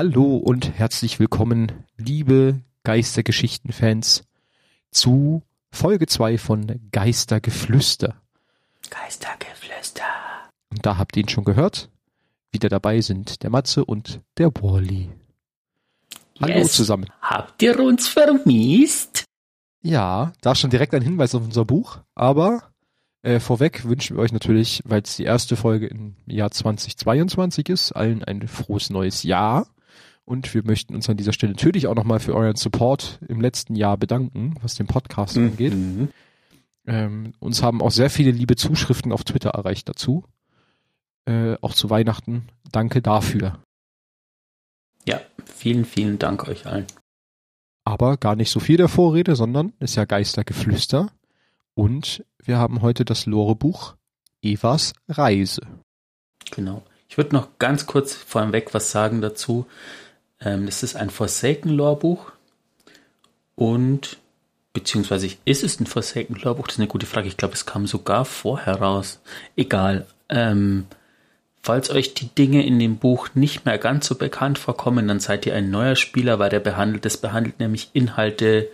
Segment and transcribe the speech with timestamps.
[0.00, 4.22] Hallo und herzlich willkommen, liebe Geistergeschichten-Fans,
[4.92, 5.42] zu
[5.72, 8.14] Folge 2 von Geistergeflüster.
[8.90, 10.04] Geistergeflüster.
[10.70, 11.90] Und da habt ihr ihn schon gehört.
[12.52, 15.10] Wieder dabei sind der Matze und der Wally.
[16.40, 16.74] Hallo Yes.
[16.74, 17.06] zusammen.
[17.20, 19.24] Habt ihr uns vermisst?
[19.82, 22.70] Ja, da schon direkt ein Hinweis auf unser Buch, aber
[23.22, 27.90] äh, vorweg wünschen wir euch natürlich, weil es die erste Folge im Jahr 2022 ist,
[27.90, 29.66] allen ein frohes neues Jahr.
[30.28, 33.74] Und wir möchten uns an dieser Stelle natürlich auch nochmal für euren Support im letzten
[33.74, 35.72] Jahr bedanken, was den Podcast angeht.
[35.72, 36.10] Mhm.
[36.86, 40.24] Ähm, uns haben auch sehr viele liebe Zuschriften auf Twitter erreicht dazu.
[41.24, 42.46] Äh, auch zu Weihnachten.
[42.70, 43.58] Danke dafür.
[45.06, 46.84] Ja, vielen, vielen Dank euch allen.
[47.84, 51.10] Aber gar nicht so viel der Vorrede, sondern ist ja Geistergeflüster.
[51.72, 53.96] Und wir haben heute das Lorebuch
[54.42, 55.62] Evas Reise.
[56.50, 56.82] Genau.
[57.08, 59.66] Ich würde noch ganz kurz vorweg was sagen dazu.
[60.40, 62.32] Ähm, das ist ein Forsaken-Lore-Buch.
[63.54, 64.18] Und,
[64.72, 66.66] beziehungsweise ist es ein Forsaken-Lore-Buch?
[66.66, 67.28] Das ist eine gute Frage.
[67.28, 69.20] Ich glaube, es kam sogar vorher raus.
[69.56, 70.06] Egal.
[70.28, 70.86] Ähm,
[71.62, 75.44] falls euch die Dinge in dem Buch nicht mehr ganz so bekannt vorkommen, dann seid
[75.44, 78.68] ihr ein neuer Spieler, weil der behandelt, das behandelt nämlich Inhalte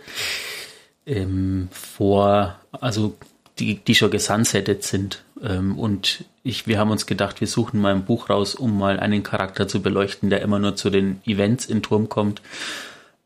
[1.05, 3.17] ähm, vor, also
[3.59, 5.24] die, die schon gesunsettet sind.
[5.41, 8.99] Ähm, und ich, wir haben uns gedacht, wir suchen mal ein Buch raus, um mal
[8.99, 12.41] einen Charakter zu beleuchten, der immer nur zu den Events in Turm kommt.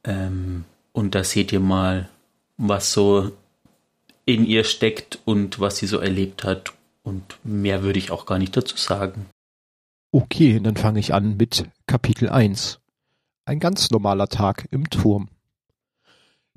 [0.03, 2.09] Ähm, und da seht ihr mal,
[2.57, 3.31] was so
[4.25, 6.73] in ihr steckt und was sie so erlebt hat.
[7.03, 9.27] Und mehr würde ich auch gar nicht dazu sagen.
[10.11, 12.79] Okay, dann fange ich an mit Kapitel 1.
[13.45, 15.29] Ein ganz normaler Tag im Turm.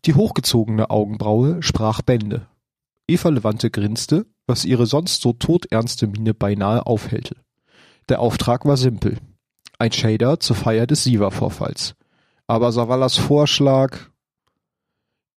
[0.05, 2.47] Die hochgezogene Augenbraue sprach Bände.
[3.07, 7.37] Eva Levante grinste, was ihre sonst so todernste Miene beinahe aufhellte.
[8.09, 9.19] Der Auftrag war simpel.
[9.79, 11.95] Ein Shader zur Feier des Siva-Vorfalls.
[12.47, 14.11] Aber Savallas Vorschlag...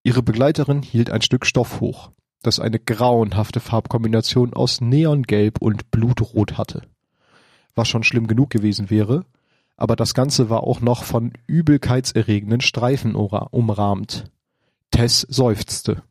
[0.04, 2.12] Ihre Begleiterin hielt ein Stück Stoff hoch,
[2.44, 6.84] das eine grauenhafte Farbkombination aus Neongelb und Blutrot hatte
[7.76, 9.26] was schon schlimm genug gewesen wäre,
[9.78, 14.32] aber das Ganze war auch noch von übelkeitserregenden Streifen umrahmt.
[14.92, 16.02] Tess seufzte.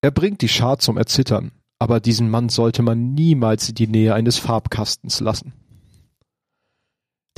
[0.00, 1.50] Er bringt die Schar zum Erzittern,
[1.84, 5.52] aber diesen Mann sollte man niemals in die Nähe eines Farbkastens lassen.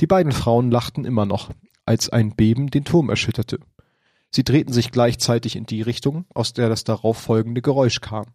[0.01, 1.51] Die beiden Frauen lachten immer noch,
[1.85, 3.59] als ein Beben den Turm erschütterte.
[4.31, 8.25] Sie drehten sich gleichzeitig in die Richtung, aus der das darauf folgende Geräusch kam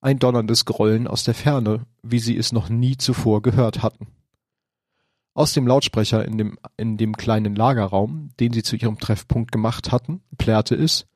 [0.00, 4.08] ein donnerndes Grollen aus der Ferne, wie sie es noch nie zuvor gehört hatten.
[5.34, 9.92] Aus dem Lautsprecher in dem, in dem kleinen Lagerraum, den sie zu ihrem Treffpunkt gemacht
[9.92, 11.06] hatten, plärrte es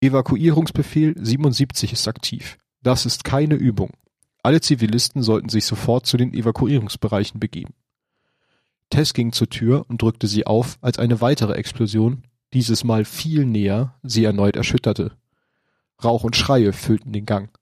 [0.00, 2.58] Evakuierungsbefehl 77 ist aktiv.
[2.82, 3.90] Das ist keine Übung.
[4.42, 7.74] Alle Zivilisten sollten sich sofort zu den Evakuierungsbereichen begeben.
[8.90, 13.46] Tess ging zur Tür und drückte sie auf, als eine weitere Explosion, dieses Mal viel
[13.46, 15.12] näher, sie erneut erschütterte.
[16.02, 17.56] Rauch und Schreie füllten den Gang.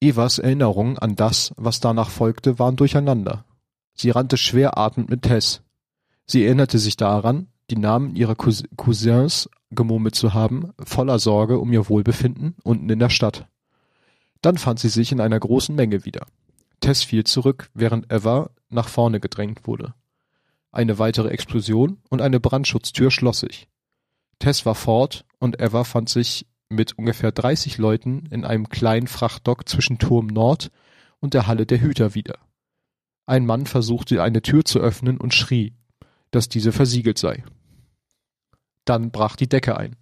[0.00, 3.44] Evas Erinnerungen an das, was danach folgte, waren durcheinander.
[3.94, 5.62] Sie rannte schwer atmend mit Tess.
[6.26, 11.72] Sie erinnerte sich daran, die Namen ihrer Cous Cousins gemurmelt zu haben, voller Sorge um
[11.72, 13.48] ihr Wohlbefinden unten in der Stadt.
[14.42, 16.26] Dann fand sie sich in einer großen Menge wieder.
[16.80, 19.94] Tess fiel zurück, während Eva nach vorne gedrängt wurde.
[20.72, 23.68] Eine weitere Explosion und eine Brandschutztür schloss sich.
[24.38, 29.68] Tess war fort und Eva fand sich mit ungefähr 30 Leuten in einem kleinen Frachtdock
[29.68, 30.70] zwischen Turm Nord
[31.18, 32.38] und der Halle der Hüter wieder.
[33.26, 35.74] Ein Mann versuchte eine Tür zu öffnen und schrie,
[36.30, 37.44] dass diese versiegelt sei.
[38.84, 39.96] Dann brach die Decke ein,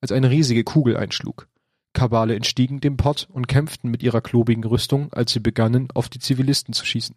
[0.00, 1.48] als eine riesige Kugel einschlug.
[1.92, 6.18] Kabale entstiegen dem Pott und kämpften mit ihrer klobigen Rüstung, als sie begannen, auf die
[6.18, 7.16] Zivilisten zu schießen.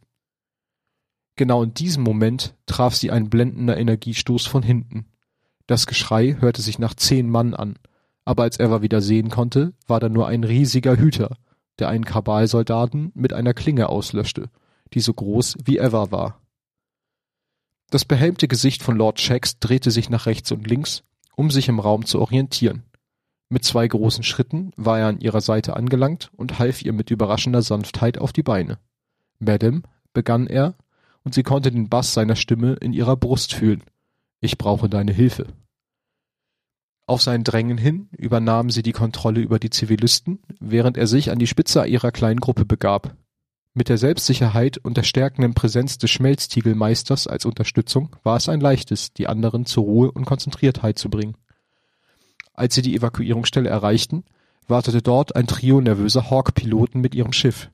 [1.36, 5.06] Genau in diesem Moment traf sie ein blendender Energiestoß von hinten.
[5.68, 7.78] Das Geschrei hörte sich nach zehn Mann an,
[8.24, 11.38] aber als Eva wieder sehen konnte, war da nur ein riesiger Hüter,
[11.80, 14.50] der einen Kabalsoldaten mit einer Klinge auslöschte,
[14.94, 16.42] die so groß wie Eva war.
[17.92, 21.04] Das behelmte Gesicht von Lord Shax drehte sich nach rechts und links,
[21.36, 22.84] um sich im Raum zu orientieren.
[23.50, 27.62] Mit zwei großen Schritten war er an ihrer Seite angelangt und half ihr mit überraschender
[27.62, 28.80] Sanftheit auf die Beine.
[29.40, 29.84] Madame,
[30.14, 30.76] begann er,
[31.24, 33.84] und sie konnte den Bass seiner Stimme in ihrer Brust fühlen.
[34.42, 35.48] Ich brauche deine Hilfe.
[37.08, 41.38] Auf sein Drängen hin übernahm sie die Kontrolle über die Zivilisten, während er sich an
[41.38, 43.16] die Spitze ihrer kleinen Gruppe begab.
[43.76, 49.14] Mit der Selbstsicherheit und der stärkenden Präsenz des Schmelztiegelmeisters als Unterstützung war es ein leichtes,
[49.14, 51.36] die anderen zur Ruhe und Konzentriertheit zu bringen.
[52.56, 54.24] Als sie die Evakuierungsstelle erreichten,
[54.68, 57.70] wartete dort ein Trio nervöser Hawk-Piloten mit ihrem Schiff.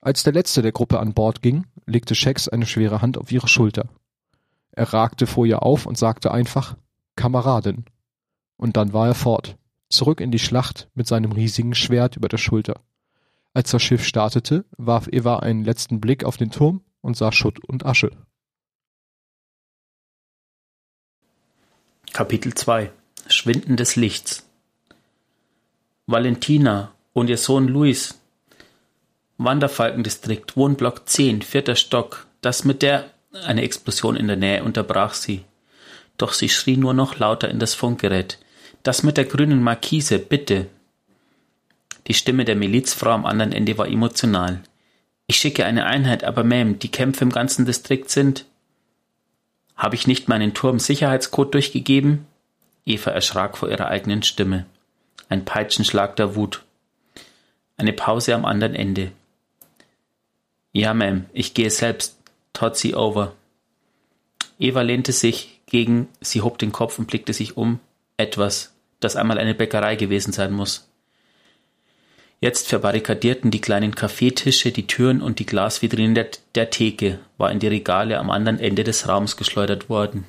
[0.00, 3.48] Als der letzte der Gruppe an Bord ging, legte Shax eine schwere Hand auf ihre
[3.48, 3.88] Schulter.
[4.70, 6.76] Er ragte vor ihr auf und sagte einfach
[7.16, 7.84] Kameradin.
[8.56, 9.56] Und dann war er fort,
[9.88, 12.80] zurück in die Schlacht mit seinem riesigen Schwert über der Schulter.
[13.54, 17.58] Als das Schiff startete, warf Eva einen letzten Blick auf den Turm und sah Schutt
[17.64, 18.12] und Asche.
[22.12, 22.92] Kapitel 2
[23.28, 24.48] Schwinden des Lichts
[26.06, 28.18] Valentina und ihr Sohn Luis.
[29.36, 32.26] Wanderfalkendistrikt, Wohnblock 10, vierter Stock.
[32.40, 33.10] Das mit der...
[33.44, 35.44] Eine Explosion in der Nähe unterbrach sie.
[36.16, 38.38] Doch sie schrie nur noch lauter in das Funkgerät.
[38.82, 40.66] Das mit der grünen Markise, bitte.
[42.06, 44.62] Die Stimme der Milizfrau am anderen Ende war emotional.
[45.26, 48.46] Ich schicke eine Einheit, aber Ma'am, die Kämpfe im ganzen Distrikt sind.
[49.76, 52.26] Habe ich nicht meinen Turm-Sicherheitscode durchgegeben?
[52.88, 54.66] Eva erschrak vor ihrer eigenen Stimme.
[55.28, 56.64] Ein Peitschenschlag der Wut.
[57.76, 59.12] Eine Pause am anderen Ende.
[60.72, 62.16] Ja, Ma'am, ich gehe selbst.
[62.54, 63.34] Totsi over.
[64.58, 67.78] Eva lehnte sich gegen, sie hob den Kopf und blickte sich um.
[68.16, 70.88] Etwas, das einmal eine Bäckerei gewesen sein muss.
[72.40, 77.58] Jetzt verbarrikadierten die kleinen Kaffeetische die Türen und die Glasvitrinen der, der Theke, war in
[77.58, 80.24] die Regale am anderen Ende des Raums geschleudert worden.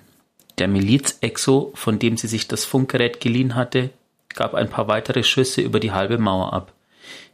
[0.60, 3.92] Der Miliz-Exo, von dem sie sich das Funkgerät geliehen hatte,
[4.28, 6.74] gab ein paar weitere Schüsse über die halbe Mauer ab,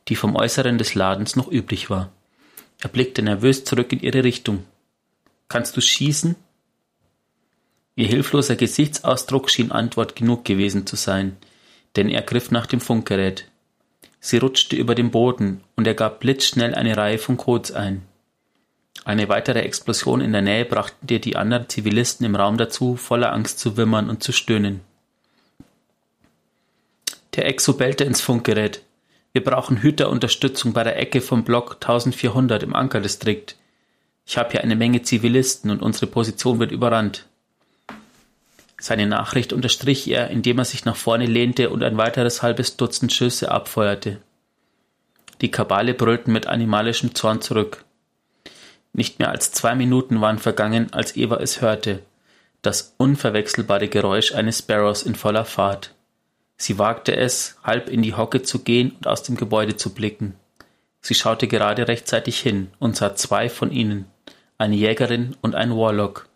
[0.07, 2.12] die vom Äußeren des Ladens noch übrig war.
[2.81, 4.63] Er blickte nervös zurück in ihre Richtung.
[5.50, 6.36] Kannst du schießen?
[7.95, 11.36] Ihr hilfloser Gesichtsausdruck schien Antwort genug gewesen zu sein,
[11.95, 13.50] denn er griff nach dem Funkgerät.
[14.19, 18.04] Sie rutschte über den Boden, und er gab blitzschnell eine Reihe von Codes ein.
[19.03, 23.33] Eine weitere Explosion in der Nähe brachte dir die anderen Zivilisten im Raum dazu, voller
[23.33, 24.81] Angst zu wimmern und zu stöhnen.
[27.36, 28.81] Der Exo bellte ins Funkgerät.
[29.33, 33.57] Wir brauchen Hüterunterstützung bei der Ecke vom Block 1400 im Ankerdistrikt.
[34.25, 37.25] Ich habe hier eine Menge Zivilisten und unsere Position wird überrannt.
[38.80, 43.13] Seine Nachricht unterstrich er, indem er sich nach vorne lehnte und ein weiteres halbes Dutzend
[43.13, 44.19] Schüsse abfeuerte.
[45.41, 47.85] Die Kabale brüllten mit animalischem Zorn zurück.
[48.97, 52.01] Nicht mehr als zwei Minuten waren vergangen, als Eva es hörte,
[52.62, 55.94] das unverwechselbare Geräusch eines Sparrows in voller Fahrt.
[56.56, 60.36] Sie wagte es, halb in die Hocke zu gehen und aus dem Gebäude zu blicken.
[61.01, 64.06] Sie schaute gerade rechtzeitig hin und sah zwei von ihnen,
[64.57, 66.30] eine Jägerin und ein Warlock,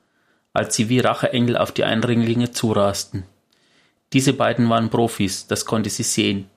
[0.51, 3.23] als sie wie Racheengel auf die Eindringlinge zurasten.
[4.11, 6.49] Diese beiden waren Profis, das konnte sie sehen.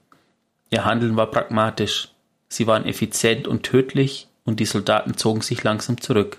[0.69, 2.09] Ihr Handeln war pragmatisch.
[2.49, 6.39] Sie waren effizient und tödlich, und die Soldaten zogen sich langsam zurück.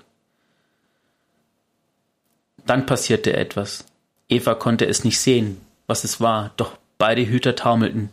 [2.65, 3.85] Dann passierte etwas.
[4.29, 8.09] Eva konnte es nicht sehen, was es war, doch beide Hüter taumelten.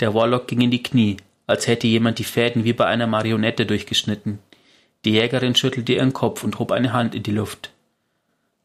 [0.00, 3.66] Der Warlock ging in die Knie, als hätte jemand die Fäden wie bei einer Marionette
[3.66, 4.38] durchgeschnitten.
[5.04, 7.70] Die Jägerin schüttelte ihren Kopf und hob eine Hand in die Luft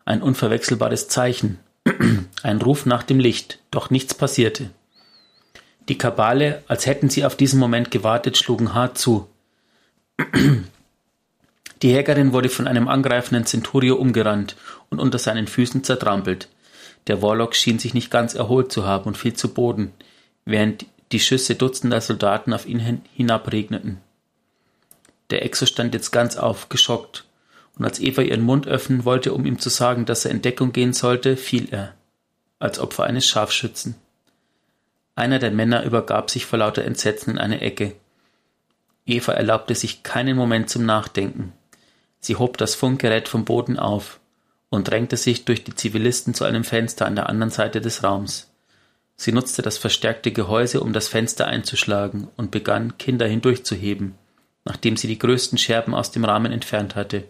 [0.05, 1.59] ein unverwechselbares Zeichen,
[2.43, 4.69] ein Ruf nach dem Licht, doch nichts passierte.
[5.89, 9.27] Die Kabale, als hätten sie auf diesen Moment gewartet, schlugen hart zu.
[11.81, 14.55] Die Jägerin wurde von einem angreifenden Centurio umgerannt
[14.89, 16.49] und unter seinen Füßen zertrampelt.
[17.07, 19.93] Der Warlock schien sich nicht ganz erholt zu haben und fiel zu Boden,
[20.45, 23.99] während die Schüsse dutzender Soldaten auf ihn hinabregneten.
[25.29, 27.25] Der Exo stand jetzt ganz auf, geschockt,
[27.77, 30.71] und als Eva ihren Mund öffnen wollte, um ihm zu sagen, dass er in Deckung
[30.71, 31.93] gehen sollte, fiel er,
[32.57, 33.95] als Opfer eines Scharfschützen.
[35.15, 37.95] Einer der Männer übergab sich vor lauter Entsetzen in eine Ecke.
[39.05, 41.53] Eva erlaubte sich keinen Moment zum Nachdenken.
[42.19, 44.19] Sie hob das Funkgerät vom Boden auf
[44.69, 48.51] und drängte sich durch die Zivilisten zu einem Fenster an der anderen Seite des Raums.
[49.15, 54.15] Sie nutzte das verstärkte Gehäuse, um das Fenster einzuschlagen und begann, Kinder hindurchzuheben,
[54.65, 57.25] nachdem sie die größten Scherben aus dem Rahmen entfernt hatte.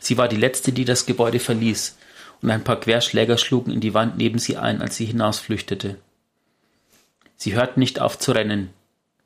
[0.00, 1.96] Sie war die letzte, die das Gebäude verließ,
[2.42, 5.96] und ein paar Querschläger schlugen in die Wand neben sie ein, als sie hinausflüchtete.
[7.36, 8.70] Sie hörten nicht auf zu rennen,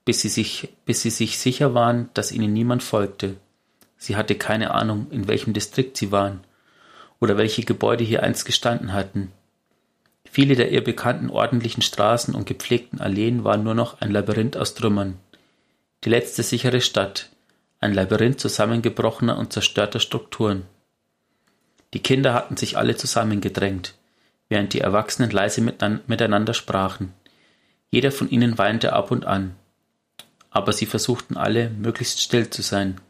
[0.09, 3.37] bis sie sich, bis sie sich sicher waren, dass ihnen niemand folgte.
[3.99, 6.41] Sie hatte keine Ahnung, in welchem Distrikt sie waren
[7.21, 9.33] oder welche Gebäude hier einst gestanden hatten.
[10.25, 14.73] Viele der ihr bekannten ordentlichen Straßen und gepflegten Alleen waren nur noch ein Labyrinth aus
[14.73, 15.19] Trümmern.
[16.05, 17.29] Die letzte sichere Stadt,
[17.79, 20.62] ein Labyrinth zusammengebrochener und zerstörter Strukturen.
[21.93, 23.95] Die Kinder hatten sich alle zusammengedrängt,
[24.49, 27.12] während die Erwachsenen leise miteinander sprachen.
[27.91, 29.55] Jeder von ihnen weinte ab und an,
[30.50, 33.00] aber sie versuchten alle, möglichst still zu sein.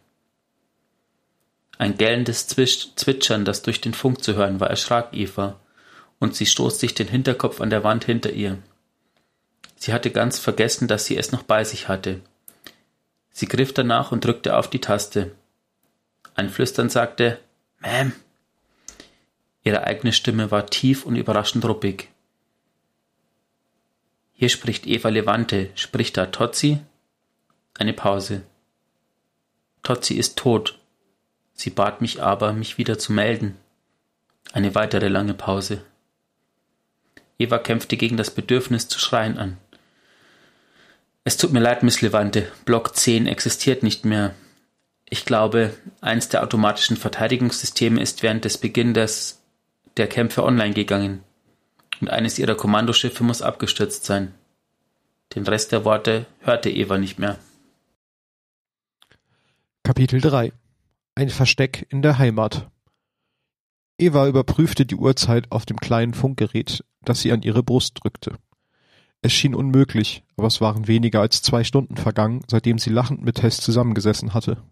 [1.79, 5.61] Ein gellendes Zwitschern, das durch den Funk zu hören war, erschrak Eva,
[6.19, 8.59] und sie stoß sich den Hinterkopf an der Wand hinter ihr.
[9.77, 12.21] Sie hatte ganz vergessen, dass sie es noch bei sich hatte.
[13.31, 15.31] Sie griff danach und drückte auf die Taste.
[16.35, 17.39] Ein Flüstern sagte
[17.81, 18.11] Ma'am.
[19.63, 22.09] Ihre eigene Stimme war tief und überraschend ruppig.
[24.33, 26.81] Hier spricht Eva Levante, spricht da Tozzi?
[27.79, 28.43] Eine Pause.
[29.85, 30.79] Tozzi ist tot.
[31.55, 33.57] Sie bat mich aber, mich wieder zu melden.
[34.53, 35.83] Eine weitere lange Pause.
[37.39, 39.59] Eva kämpfte gegen das Bedürfnis zu schreien an.
[41.23, 44.35] Es tut mir leid, Miss Levante, Block 10 existiert nicht mehr.
[45.09, 49.41] Ich glaube, eins der automatischen Verteidigungssysteme ist während des Beginns
[49.97, 51.23] der Kämpfe online gegangen
[52.01, 54.35] und eines ihrer Kommandoschiffe muss abgestürzt sein.
[55.35, 57.39] Den Rest der Worte hörte Eva nicht mehr.
[59.89, 60.53] Kapitel 3
[61.15, 62.69] Ein Versteck in der Heimat
[63.97, 68.37] Eva überprüfte die Uhrzeit auf dem kleinen Funkgerät, das sie an ihre Brust drückte.
[69.23, 73.37] Es schien unmöglich, aber es waren weniger als zwei Stunden vergangen, seitdem sie lachend mit
[73.37, 74.63] Tess zusammengesessen hatte.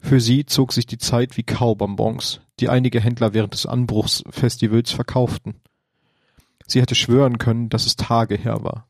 [0.00, 5.60] Für sie zog sich die Zeit wie Kaubonbons, die einige Händler während des Anbruchsfestivals verkauften.
[6.66, 8.88] Sie hätte schwören können, dass es Tage her war.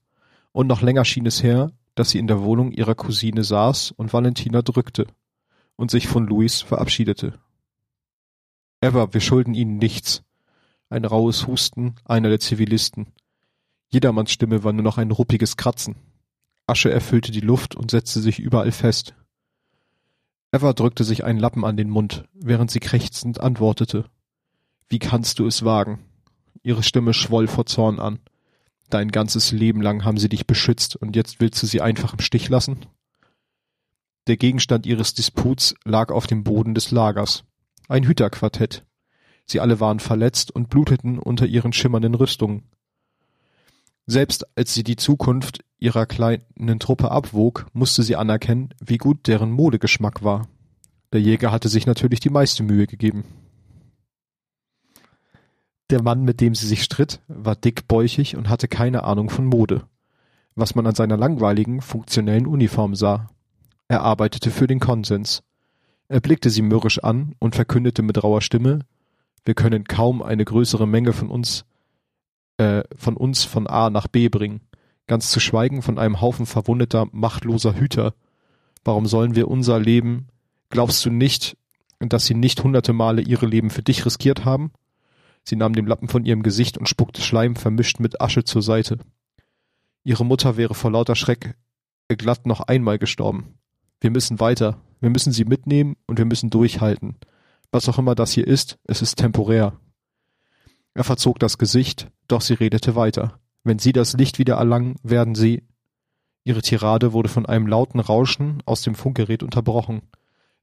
[0.53, 4.13] Und noch länger schien es her, dass sie in der Wohnung ihrer Cousine saß und
[4.13, 5.09] Valentina drückte
[5.75, 7.39] und sich von Luis verabschiedete.
[8.81, 10.23] Eva, wir schulden Ihnen nichts.
[10.91, 13.09] Ein rauhes Husten einer der Zivilisten.
[13.89, 15.97] Jedermanns Stimme war nur noch ein ruppiges Kratzen.
[16.69, 19.15] Asche erfüllte die Luft und setzte sich überall fest.
[20.53, 24.05] Eva drückte sich einen Lappen an den Mund, während sie krächzend antwortete.
[24.89, 25.99] Wie kannst du es wagen?
[26.63, 28.21] Ihre Stimme schwoll vor Zorn an.
[28.91, 32.21] Dein ganzes Leben lang haben sie dich beschützt und jetzt willst du sie einfach im
[32.21, 32.87] Stich lassen?
[34.27, 37.45] Der Gegenstand ihres Disputs lag auf dem Boden des Lagers.
[37.89, 38.85] Ein Hüterquartett.
[39.47, 42.65] Sie alle waren verletzt und bluteten unter ihren schimmernden Rüstungen.
[44.07, 49.51] Selbst als sie die Zukunft ihrer kleinen Truppe abwog, musste sie anerkennen, wie gut deren
[49.51, 50.49] Modegeschmack war.
[51.13, 53.25] Der Jäger hatte sich natürlich die meiste Mühe gegeben.
[55.91, 59.87] Der Mann, mit dem sie sich stritt, war dickbäuchig und hatte keine Ahnung von Mode,
[60.55, 63.31] was man an seiner langweiligen, funktionellen Uniform sah.
[63.89, 65.43] Er arbeitete für den Konsens.
[66.09, 68.81] Er blickte sie mürrisch an und verkündete mit rauer Stimme,
[69.45, 71.65] wir können kaum eine größere Menge von uns
[72.59, 74.61] äh, von uns von A nach B bringen,
[75.07, 78.13] ganz zu schweigen von einem Haufen verwundeter, machtloser Hüter.
[78.85, 80.29] Warum sollen wir unser Leben,
[80.69, 81.57] glaubst du nicht,
[81.99, 84.71] dass sie nicht hunderte Male ihre Leben für dich riskiert haben?
[85.49, 88.99] Sie nahm den Lappen von ihrem Gesicht und spuckte Schleim vermischt mit Asche zur Seite.
[90.05, 91.55] Ihre Mutter wäre vor lauter Schreck
[92.09, 93.55] glatt noch einmal gestorben.
[93.99, 97.17] Wir müssen weiter, wir müssen sie mitnehmen und wir müssen durchhalten.
[97.71, 99.73] Was auch immer das hier ist, es ist temporär.
[100.93, 103.41] Er verzog das Gesicht, doch sie redete weiter.
[103.65, 105.63] Wenn Sie das Licht wieder erlangen, werden Sie.
[106.45, 110.03] Ihre Tirade wurde von einem lauten Rauschen aus dem Funkgerät unterbrochen.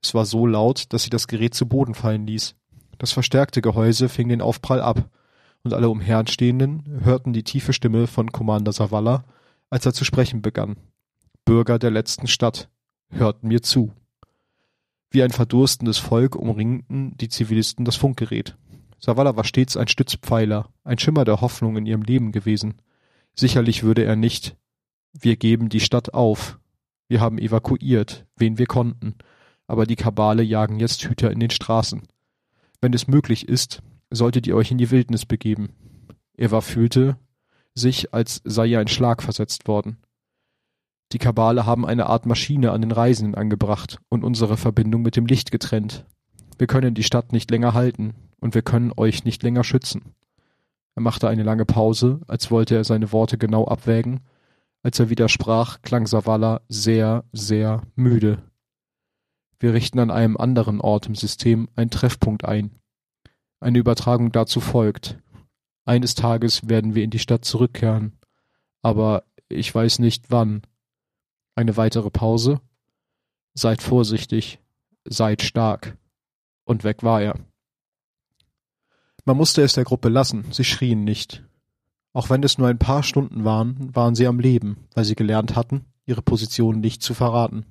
[0.03, 2.55] Es war so laut, dass sie das Gerät zu Boden fallen ließ.
[2.97, 5.09] Das verstärkte Gehäuse fing den Aufprall ab,
[5.63, 9.25] und alle Umherstehenden hörten die tiefe Stimme von Commander Savala,
[9.69, 10.77] als er zu sprechen begann.
[11.43, 12.69] Bürger der letzten Stadt,
[13.09, 13.91] hörten mir zu.
[15.09, 18.57] Wie ein verdurstendes Volk umringten die Zivilisten das Funkgerät.
[18.99, 22.75] Savala war stets ein Stützpfeiler, ein Schimmer der Hoffnung in ihrem Leben gewesen.
[23.33, 24.55] Sicherlich würde er nicht
[25.13, 26.59] Wir geben die Stadt auf.
[27.07, 29.15] Wir haben evakuiert, wen wir konnten,
[29.67, 32.07] aber die Kabale jagen jetzt Hüter in den Straßen.
[32.81, 35.73] Wenn es möglich ist, solltet ihr euch in die Wildnis begeben.
[36.37, 37.17] Er fühlte
[37.73, 39.97] sich, als sei ihr ein Schlag versetzt worden.
[41.11, 45.25] Die Kabale haben eine Art Maschine an den Reisenden angebracht und unsere Verbindung mit dem
[45.25, 46.05] Licht getrennt.
[46.57, 50.13] Wir können die Stadt nicht länger halten, und wir können euch nicht länger schützen.
[50.93, 54.21] Er machte eine lange Pause, als wollte er seine Worte genau abwägen.
[54.83, 58.43] Als er wieder sprach, klang Savala sehr, sehr müde.
[59.65, 62.69] Wir richten an einem anderen Ort im System einen Treffpunkt ein.
[63.59, 65.17] Eine Übertragung dazu folgt.
[65.85, 68.15] Eines Tages werden wir in die Stadt zurückkehren.
[68.83, 70.61] Aber ich weiß nicht wann.
[71.55, 72.61] Eine weitere Pause.
[73.55, 74.59] Seid vorsichtig.
[75.03, 75.97] Seid stark.
[76.63, 77.39] Und weg war er.
[79.23, 81.43] Man musste es der Gruppe lassen, sie schrien nicht.
[82.13, 85.55] Auch wenn es nur ein paar Stunden waren, waren sie am Leben, weil sie gelernt
[85.55, 87.65] hatten, ihre Position nicht zu verraten.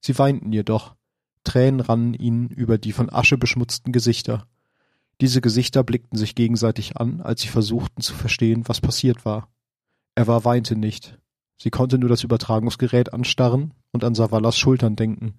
[0.00, 0.96] Sie weinten jedoch.
[1.44, 4.46] Tränen rannen ihnen über die von Asche beschmutzten Gesichter.
[5.20, 9.48] Diese Gesichter blickten sich gegenseitig an, als sie versuchten zu verstehen, was passiert war.
[10.14, 11.18] Er war weinte nicht.
[11.58, 15.34] Sie konnte nur das Übertragungsgerät anstarren und an Savalas Schultern denken.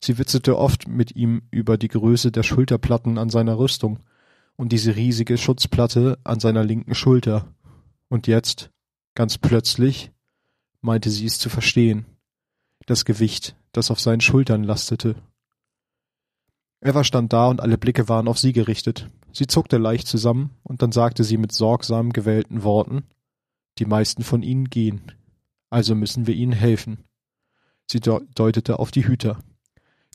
[0.00, 4.00] Sie witzelte oft mit ihm über die Größe der Schulterplatten an seiner Rüstung
[4.56, 7.54] und diese riesige Schutzplatte an seiner linken Schulter.
[8.08, 8.70] Und jetzt,
[9.14, 10.12] ganz plötzlich,
[10.82, 12.04] meinte sie es zu verstehen.
[12.86, 15.16] Das Gewicht, das auf seinen Schultern lastete.
[16.80, 19.10] Eva stand da und alle Blicke waren auf sie gerichtet.
[19.32, 23.04] Sie zuckte leicht zusammen und dann sagte sie mit sorgsam gewählten Worten,
[23.78, 25.12] die meisten von ihnen gehen.
[25.68, 27.04] Also müssen wir ihnen helfen.
[27.90, 29.38] Sie deutete auf die Hüter.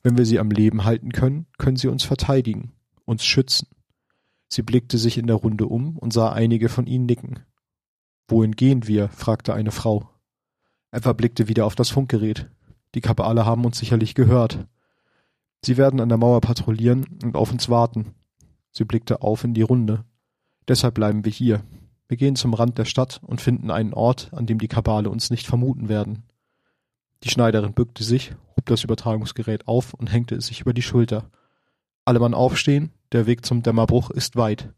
[0.04, 2.72] Wenn wir sie am Leben halten können, können sie uns verteidigen,
[3.06, 3.68] uns schützen.
[4.48, 7.40] Sie blickte sich in der Runde um und sah einige von ihnen nicken.
[8.28, 9.10] Wohin gehen wir?
[9.10, 10.10] fragte eine Frau.
[10.92, 12.50] Eva blickte wieder auf das Funkgerät.
[12.96, 14.66] Die Kabale haben uns sicherlich gehört.
[15.64, 18.16] Sie werden an der Mauer patrouillieren und auf uns warten.
[18.72, 20.06] Sie blickte auf in die Runde.
[20.68, 21.64] Deshalb bleiben wir hier.
[22.08, 25.30] Wir gehen zum Rand der Stadt und finden einen Ort, an dem die Kabale uns
[25.30, 26.24] nicht vermuten werden.
[27.24, 31.30] Die Schneiderin bückte sich, hob das Übertragungsgerät auf und hängte es sich über die Schulter.
[32.04, 34.74] Alle Mann aufstehen, der Weg zum Dämmerbruch ist weit.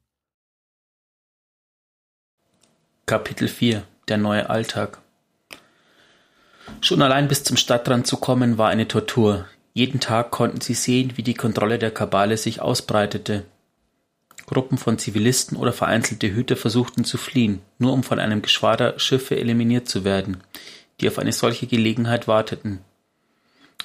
[3.05, 5.02] Kapitel 4 Der neue Alltag
[6.84, 9.46] Schon allein bis zum Stadtrand zu kommen war eine Tortur.
[9.74, 13.46] Jeden Tag konnten sie sehen, wie die Kontrolle der Kabale sich ausbreitete.
[14.48, 19.38] Gruppen von Zivilisten oder vereinzelte Hüter versuchten zu fliehen, nur um von einem Geschwader Schiffe
[19.40, 20.44] eliminiert zu werden,
[21.00, 22.80] die auf eine solche Gelegenheit warteten.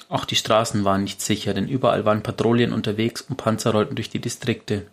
[0.09, 4.09] Auch die Straßen waren nicht sicher, denn überall waren Patrouillen unterwegs und Panzer rollten durch
[4.09, 4.87] die Distrikte.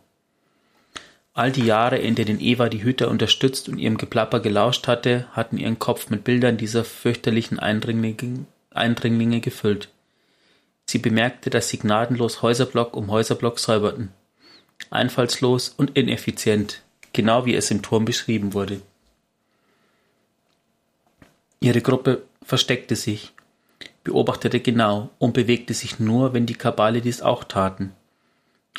[1.36, 5.58] All die Jahre, in denen Eva die Hüter unterstützt und ihrem Geplapper gelauscht hatte, hatten
[5.58, 9.90] ihren Kopf mit Bildern dieser fürchterlichen Eindringlinge, Eindringlinge gefüllt.
[10.86, 14.12] Sie bemerkte, dass sie gnadenlos Häuserblock um Häuserblock säuberten.
[14.88, 16.80] Einfallslos und ineffizient,
[17.12, 18.80] genau wie es im Turm beschrieben wurde.
[21.60, 23.34] Ihre Gruppe versteckte sich,
[24.04, 27.92] beobachtete genau und bewegte sich nur, wenn die Kabale dies auch taten.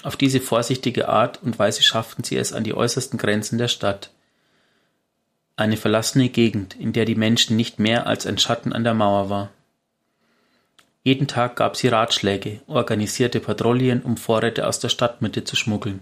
[0.03, 4.11] Auf diese vorsichtige Art und Weise schafften sie es an die äußersten Grenzen der Stadt.
[5.55, 9.29] Eine verlassene Gegend, in der die Menschen nicht mehr als ein Schatten an der Mauer
[9.29, 9.49] war.
[11.03, 16.01] Jeden Tag gab sie Ratschläge, organisierte Patrouillen, um Vorräte aus der Stadtmitte zu schmuggeln.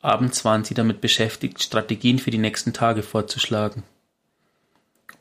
[0.00, 3.84] Abends waren sie damit beschäftigt, Strategien für die nächsten Tage vorzuschlagen.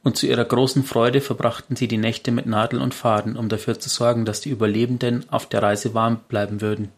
[0.02, 3.80] Und zu ihrer großen Freude verbrachten sie die Nächte mit Nadel und Faden, um dafür
[3.80, 6.90] zu sorgen, dass die Überlebenden auf der Reise warm bleiben würden.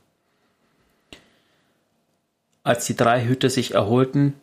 [2.63, 4.36] Als die drei Hüter sich erholten,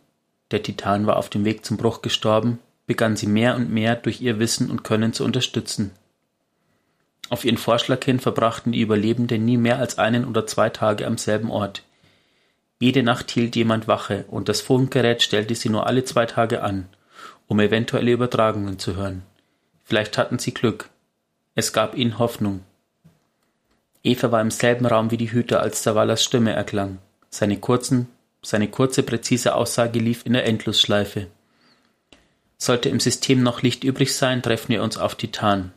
[0.51, 4.21] der Titan war auf dem Weg zum Bruch gestorben, begann sie mehr und mehr durch
[4.21, 5.93] ihr Wissen und Können zu unterstützen.
[7.31, 11.17] Auf ihren Vorschlag hin verbrachten die Überlebenden nie mehr als einen oder zwei Tage am
[11.17, 11.85] selben Ort.
[12.79, 16.89] Jede Nacht hielt jemand Wache und das Funkgerät stellte sie nur alle zwei Tage an,
[17.47, 19.23] um eventuelle Übertragungen zu hören.
[19.85, 20.91] Vielleicht hatten sie Glück.
[21.55, 22.65] Es gab ihnen Hoffnung.
[24.03, 26.99] Eva war im selben Raum wie die Hüter, als Zavallas Stimme erklang.
[27.31, 28.09] Seine kurzen,
[28.43, 31.29] seine kurze, präzise Aussage lief in der Endlosschleife.
[32.59, 35.73] Sollte im System noch Licht übrig sein, treffen wir uns auf Titan.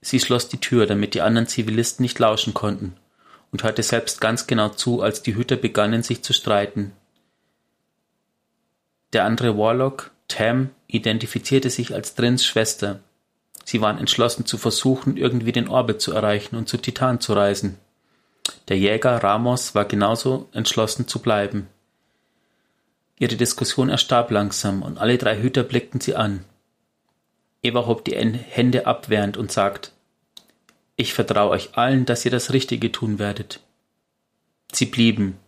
[0.00, 2.96] Sie schloss die Tür, damit die anderen Zivilisten nicht lauschen konnten,
[3.52, 6.92] und hörte selbst ganz genau zu, als die Hüter begannen, sich zu streiten.
[9.12, 13.00] Der andere Warlock, Tam, identifizierte sich als Drins Schwester.
[13.64, 17.76] Sie waren entschlossen zu versuchen, irgendwie den Orbit zu erreichen und zu Titan zu reisen.
[18.68, 21.68] Der Jäger Ramos war genauso entschlossen zu bleiben.
[23.18, 26.44] Ihre Diskussion erstarb langsam, und alle drei Hüter blickten sie an.
[27.62, 29.92] Eva hob die Hände abwehrend und sagt,
[30.96, 33.60] ich vertraue euch allen, dass ihr das Richtige tun werdet.
[34.72, 35.38] Sie blieben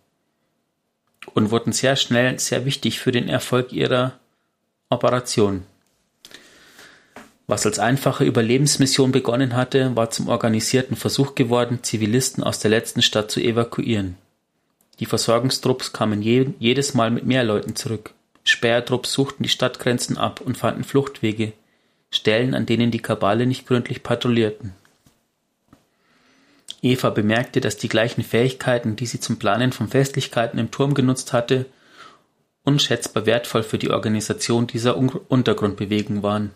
[1.34, 4.18] und wurden sehr schnell sehr wichtig für den Erfolg ihrer
[4.90, 5.64] Operation.
[7.52, 13.02] Was als einfache Überlebensmission begonnen hatte, war zum organisierten Versuch geworden, Zivilisten aus der letzten
[13.02, 14.16] Stadt zu evakuieren.
[15.00, 18.14] Die Versorgungstrupps kamen je, jedes Mal mit mehr Leuten zurück.
[18.42, 21.52] Spähertrupps suchten die Stadtgrenzen ab und fanden Fluchtwege,
[22.10, 24.72] Stellen, an denen die Kabale nicht gründlich patrouillierten.
[26.80, 31.34] Eva bemerkte, dass die gleichen Fähigkeiten, die sie zum Planen von Festlichkeiten im Turm genutzt
[31.34, 31.66] hatte,
[32.64, 36.52] unschätzbar wertvoll für die Organisation dieser Untergrundbewegung waren.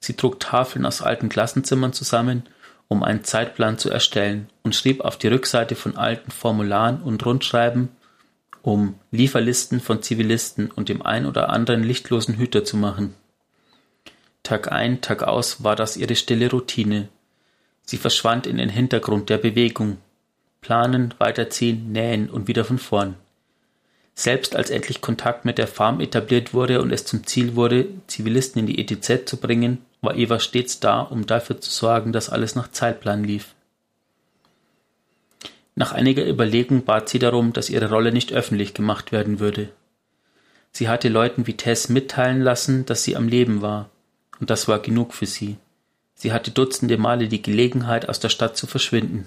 [0.00, 2.44] Sie trug Tafeln aus alten Klassenzimmern zusammen,
[2.88, 7.88] um einen Zeitplan zu erstellen, und schrieb auf die Rückseite von alten Formularen und Rundschreiben,
[8.62, 13.14] um Lieferlisten von Zivilisten und dem ein oder anderen lichtlosen Hüter zu machen.
[14.42, 17.08] Tag ein, Tag aus war das ihre stille Routine.
[17.82, 19.98] Sie verschwand in den Hintergrund der Bewegung.
[20.60, 23.14] Planen, weiterziehen, nähen und wieder von vorn.
[24.14, 28.60] Selbst als endlich Kontakt mit der Farm etabliert wurde und es zum Ziel wurde, Zivilisten
[28.60, 32.54] in die ETZ zu bringen, war Eva stets da, um dafür zu sorgen, dass alles
[32.54, 33.54] nach Zeitplan lief.
[35.74, 39.68] Nach einiger Überlegung bat sie darum, dass ihre Rolle nicht öffentlich gemacht werden würde.
[40.72, 43.90] Sie hatte Leuten wie Tess mitteilen lassen, dass sie am Leben war,
[44.40, 45.58] und das war genug für sie.
[46.14, 49.26] Sie hatte dutzende Male die Gelegenheit, aus der Stadt zu verschwinden.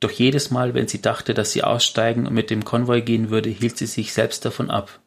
[0.00, 3.50] Doch jedes Mal, wenn sie dachte, dass sie aussteigen und mit dem Konvoi gehen würde,
[3.50, 4.98] hielt sie sich selbst davon ab,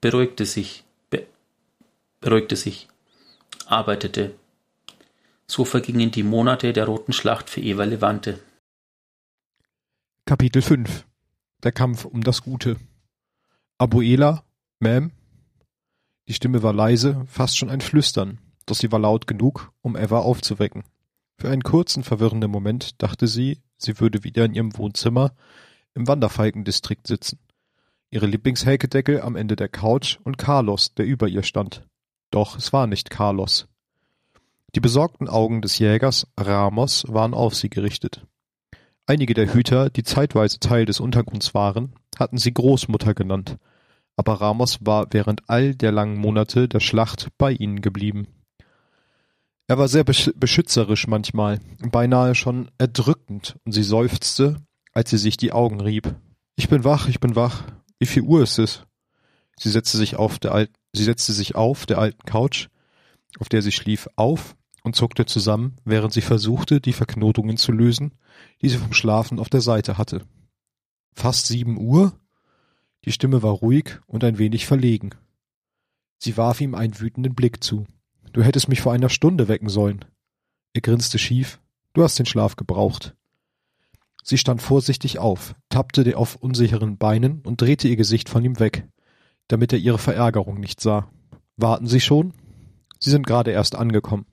[0.00, 1.24] beruhigte sich, be
[2.20, 2.88] beruhigte sich,
[3.72, 4.34] arbeitete.
[5.46, 8.38] So vergingen die Monate der Roten Schlacht für Eva Levante.
[10.26, 11.04] Kapitel 5
[11.62, 12.76] Der Kampf um das Gute
[13.78, 14.44] Abuela,
[14.80, 15.10] Ma'am?
[16.28, 20.20] Die Stimme war leise, fast schon ein Flüstern, doch sie war laut genug, um Eva
[20.20, 20.84] aufzuwecken.
[21.36, 25.34] Für einen kurzen, verwirrenden Moment dachte sie, sie würde wieder in ihrem Wohnzimmer
[25.94, 27.40] im Wanderfalkendistrikt sitzen.
[28.10, 31.86] Ihre Lieblingshäkedeckel am Ende der Couch und Carlos, der über ihr stand.
[32.32, 33.68] Doch es war nicht Carlos.
[34.74, 38.26] Die besorgten Augen des Jägers Ramos waren auf sie gerichtet.
[39.06, 43.58] Einige der Hüter, die zeitweise Teil des Untergrunds waren, hatten sie Großmutter genannt,
[44.16, 48.28] aber Ramos war während all der langen Monate der Schlacht bei ihnen geblieben.
[49.68, 54.56] Er war sehr beschützerisch manchmal, beinahe schon erdrückend, und sie seufzte,
[54.94, 56.14] als sie sich die Augen rieb.
[56.56, 57.64] Ich bin wach, ich bin wach.
[57.98, 58.84] Wie viel Uhr ist es?
[59.58, 62.68] Sie setzte sich auf der alten, sie setzte sich auf der alten Couch,
[63.38, 68.12] auf der sie schlief, auf und zuckte zusammen, während sie versuchte, die Verknotungen zu lösen,
[68.60, 70.22] die sie vom Schlafen auf der Seite hatte.
[71.14, 72.12] Fast sieben Uhr?
[73.04, 75.10] Die Stimme war ruhig und ein wenig verlegen.
[76.18, 77.86] Sie warf ihm einen wütenden Blick zu.
[78.32, 80.04] Du hättest mich vor einer Stunde wecken sollen.
[80.72, 81.60] Er grinste schief.
[81.92, 83.14] Du hast den Schlaf gebraucht.
[84.22, 88.86] Sie stand vorsichtig auf, tappte auf unsicheren Beinen und drehte ihr Gesicht von ihm weg,
[89.48, 91.10] damit er ihre Verärgerung nicht sah.
[91.56, 92.32] Warten Sie schon?
[92.98, 94.26] Sie sind gerade erst angekommen.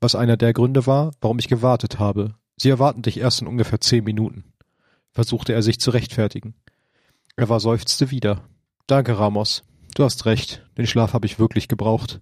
[0.00, 2.34] Was einer der Gründe war, warum ich gewartet habe.
[2.56, 4.44] Sie erwarten dich erst in ungefähr zehn Minuten.
[5.12, 6.54] Versuchte er sich zu rechtfertigen.
[7.36, 8.42] Er war seufzte wieder.
[8.86, 9.62] Danke, Ramos.
[9.94, 10.66] Du hast recht.
[10.76, 12.20] Den Schlaf habe ich wirklich gebraucht.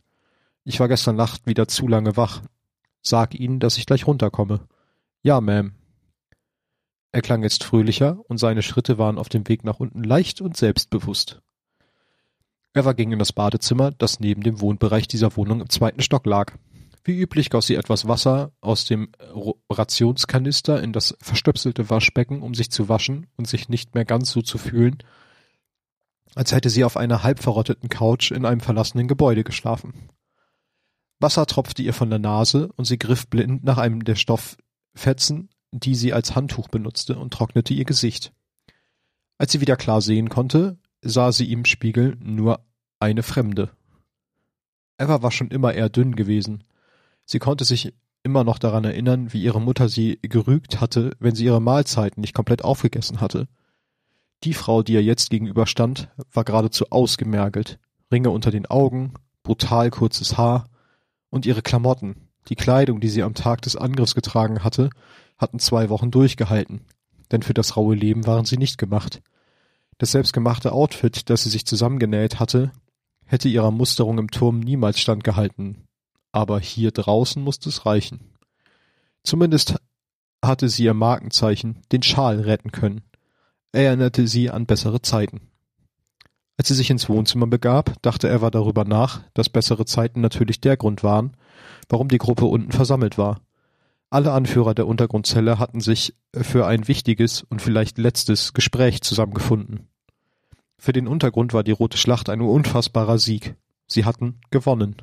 [0.64, 2.42] Ich war gestern Nacht wieder zu lange wach.
[3.02, 4.66] Sag ihnen, dass ich gleich runterkomme.
[5.22, 5.72] Ja, Ma'am.
[7.12, 10.56] Er klang jetzt fröhlicher und seine Schritte waren auf dem Weg nach unten leicht und
[10.56, 11.42] selbstbewusst.
[12.74, 16.52] Eva ging in das Badezimmer, das neben dem Wohnbereich dieser Wohnung im zweiten Stock lag.
[17.04, 19.12] Wie üblich goss sie etwas Wasser aus dem
[19.70, 24.42] Rationskanister in das verstöpselte Waschbecken, um sich zu waschen und sich nicht mehr ganz so
[24.42, 24.98] zu fühlen,
[26.34, 30.10] als hätte sie auf einer halb verrotteten Couch in einem verlassenen Gebäude geschlafen.
[31.20, 35.94] Wasser tropfte ihr von der Nase und sie griff blind nach einem der Stofffetzen, die
[35.94, 38.32] sie als Handtuch benutzte, und trocknete ihr Gesicht.
[39.38, 42.60] Als sie wieder klar sehen konnte, sah sie im Spiegel nur
[42.98, 43.70] eine Fremde.
[44.98, 46.64] Eva war schon immer eher dünn gewesen.
[47.26, 51.44] Sie konnte sich immer noch daran erinnern, wie ihre Mutter sie gerügt hatte, wenn sie
[51.44, 53.48] ihre Mahlzeiten nicht komplett aufgegessen hatte.
[54.44, 57.78] Die Frau, die ihr jetzt gegenüberstand, war geradezu ausgemergelt.
[58.10, 60.68] Ringe unter den Augen, brutal kurzes Haar,
[61.30, 64.90] und ihre Klamotten, die Kleidung, die sie am Tag des Angriffs getragen hatte,
[65.36, 66.82] hatten zwei Wochen durchgehalten,
[67.32, 69.20] denn für das raue Leben waren sie nicht gemacht.
[69.98, 72.72] Das selbstgemachte Outfit, das sie sich zusammengenäht hatte,
[73.24, 75.86] hätte ihrer Musterung im Turm niemals standgehalten,
[76.32, 78.34] aber hier draußen musste es reichen.
[79.22, 79.76] Zumindest
[80.44, 83.02] hatte sie ihr Markenzeichen, den Schal, retten können.
[83.72, 85.40] Erinnerte sie an bessere Zeiten.
[86.56, 90.76] Als sie sich ins Wohnzimmer begab, dachte Eva darüber nach, dass bessere Zeiten natürlich der
[90.76, 91.36] Grund waren,
[91.88, 93.40] warum die Gruppe unten versammelt war.
[94.14, 99.88] Alle Anführer der Untergrundzelle hatten sich für ein wichtiges und vielleicht letztes Gespräch zusammengefunden.
[100.78, 103.56] Für den Untergrund war die Rote Schlacht ein unfassbarer Sieg.
[103.88, 104.94] Sie hatten gewonnen.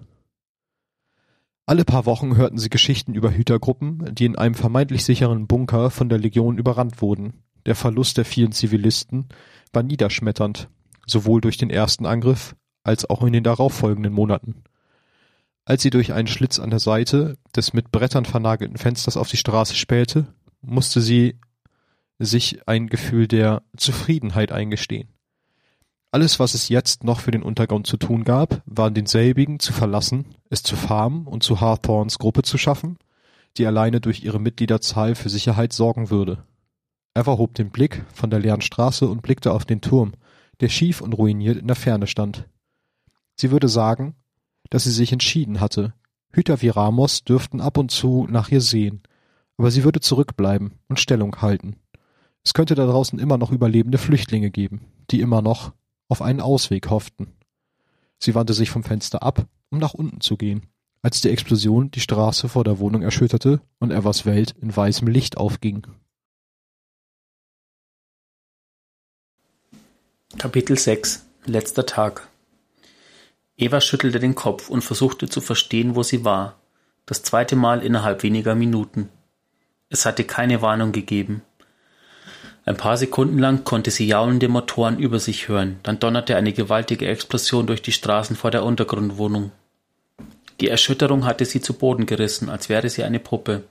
[1.65, 6.07] Alle paar Wochen hörten sie Geschichten über Hütergruppen, die in einem vermeintlich sicheren Bunker von
[6.07, 7.43] der Legion überrannt wurden.
[7.65, 9.27] Der Verlust der vielen Zivilisten
[9.73, 10.69] war niederschmetternd,
[11.05, 14.63] sowohl durch den ersten Angriff als auch in den darauffolgenden Monaten.
[15.65, 19.37] Als sie durch einen Schlitz an der Seite des mit Brettern vernagelten Fensters auf die
[19.37, 20.27] Straße spähte,
[20.61, 21.39] musste sie
[22.19, 25.09] sich ein Gefühl der Zufriedenheit eingestehen.
[26.11, 30.25] Alles, was es jetzt noch für den Untergrund zu tun gab, war denselbigen zu verlassen,
[30.49, 32.97] es zu farmen und zu Hawthorns Gruppe zu schaffen,
[33.57, 36.43] die alleine durch ihre Mitgliederzahl für Sicherheit sorgen würde.
[37.13, 40.13] Er verhob den Blick von der leeren Straße und blickte auf den Turm,
[40.59, 42.45] der schief und ruiniert in der Ferne stand.
[43.39, 44.15] Sie würde sagen,
[44.71, 45.93] dass sie sich entschieden hatte.
[46.33, 49.03] Hüter wie Ramos dürften ab und zu nach ihr sehen,
[49.57, 51.75] aber sie würde zurückbleiben und Stellung halten.
[52.43, 55.73] Es könnte da draußen immer noch überlebende Flüchtlinge geben, die immer noch
[56.07, 57.33] auf einen Ausweg hofften.
[58.17, 60.67] Sie wandte sich vom Fenster ab, um nach unten zu gehen,
[61.01, 65.37] als die Explosion die Straße vor der Wohnung erschütterte und Evers Welt in weißem Licht
[65.37, 65.85] aufging.
[70.37, 72.30] Kapitel 6 Letzter Tag
[73.61, 76.55] Eva schüttelte den Kopf und versuchte zu verstehen, wo sie war.
[77.05, 79.09] Das zweite Mal innerhalb weniger Minuten.
[79.89, 81.43] Es hatte keine Warnung gegeben.
[82.65, 87.07] Ein paar Sekunden lang konnte sie jaulende Motoren über sich hören, dann donnerte eine gewaltige
[87.07, 89.51] Explosion durch die Straßen vor der Untergrundwohnung.
[90.59, 93.63] Die Erschütterung hatte sie zu Boden gerissen, als wäre sie eine Puppe.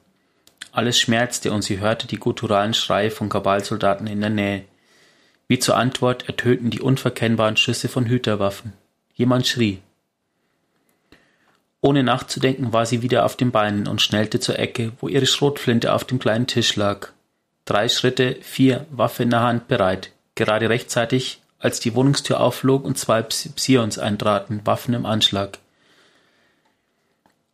[0.70, 4.64] Alles schmerzte und sie hörte die gutturalen Schreie von Kabalsoldaten in der Nähe.
[5.48, 8.72] Wie zur Antwort ertönten die unverkennbaren Schüsse von Hüterwaffen.
[9.14, 9.80] Jemand schrie.
[11.82, 15.94] Ohne nachzudenken war sie wieder auf den Beinen und schnellte zur Ecke, wo ihre Schrotflinte
[15.94, 17.08] auf dem kleinen Tisch lag.
[17.64, 20.12] Drei Schritte, vier, Waffe in der Hand, bereit.
[20.34, 25.58] Gerade rechtzeitig, als die Wohnungstür aufflog und zwei Psions eintraten, Waffen im Anschlag.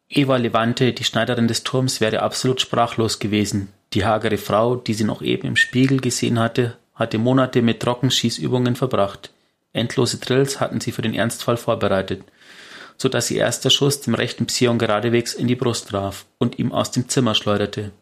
[0.09, 3.73] Eva Levante, die Schneiderin des Turms, wäre absolut sprachlos gewesen.
[3.93, 8.77] Die hagere Frau, die sie noch eben im Spiegel gesehen hatte, hatte Monate mit Trockenschießübungen
[8.77, 9.31] verbracht.
[9.77, 12.23] Endlose Drills hatten sie für den Ernstfall vorbereitet,
[12.99, 16.73] so dass ihr erster Schuss dem rechten Psion geradewegs in die Brust traf und ihm
[16.73, 17.93] aus dem Zimmer schleuderte.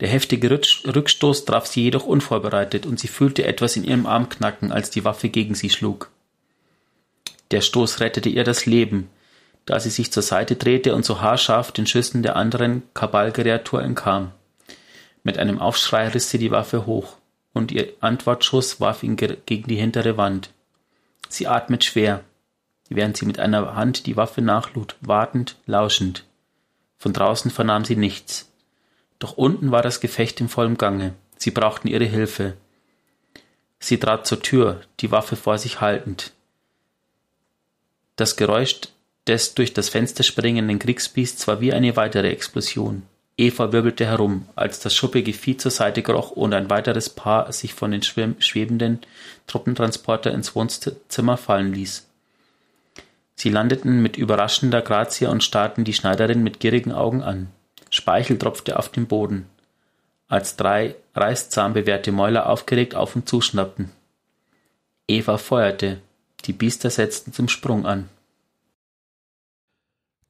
[0.00, 4.72] Der heftige Rückstoß traf sie jedoch unvorbereitet und sie fühlte etwas in ihrem Arm knacken,
[4.72, 6.10] als die Waffe gegen sie schlug.
[7.50, 9.08] Der Stoß rettete ihr das Leben,
[9.64, 14.32] da sie sich zur Seite drehte und so haarscharf den Schüssen der anderen Kabalkreatur entkam.
[15.22, 17.16] Mit einem Aufschrei riss sie die Waffe hoch,
[17.52, 20.50] und ihr Antwortschuss warf ihn gegen die hintere Wand.
[21.28, 22.24] Sie atmet schwer,
[22.88, 26.24] während sie mit einer Hand die Waffe nachlud, wartend, lauschend.
[26.98, 28.50] Von draußen vernahm sie nichts.
[29.18, 31.14] Doch unten war das Gefecht im vollen Gange.
[31.36, 32.56] Sie brauchten ihre Hilfe.
[33.78, 36.32] Sie trat zur Tür, die Waffe vor sich haltend.
[38.16, 38.80] Das Geräusch
[39.26, 43.02] des durch das Fenster springenden Kriegspiests war wie eine weitere Explosion.
[43.38, 47.74] Eva wirbelte herum, als das schuppige Vieh zur Seite kroch und ein weiteres Paar sich
[47.74, 49.00] von den schwebenden
[49.46, 52.06] Truppentransporter ins Wohnzimmer fallen ließ.
[53.34, 57.48] Sie landeten mit überraschender Grazie und starrten die Schneiderin mit gierigen Augen an.
[57.90, 59.46] Speichel tropfte auf den Boden,
[60.28, 63.90] als drei reißzahnbewehrte Mäuler aufgeregt auf und zuschnappten.
[65.08, 66.00] Eva feuerte,
[66.46, 68.08] die Biester setzten zum Sprung an.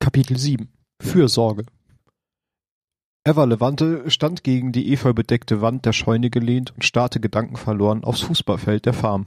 [0.01, 0.69] Kapitel 7
[1.01, 1.67] Fürsorge
[3.27, 8.87] Eva Levante stand gegen die efeubedeckte Wand der Scheune gelehnt und starrte gedankenverloren aufs Fußballfeld
[8.87, 9.27] der Farm.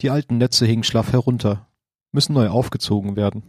[0.00, 1.68] Die alten Netze hingen schlaff herunter,
[2.12, 3.42] müssen neu aufgezogen werden.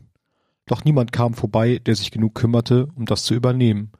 [0.66, 3.94] Doch niemand kam vorbei, der sich genug kümmerte, um das zu übernehmen,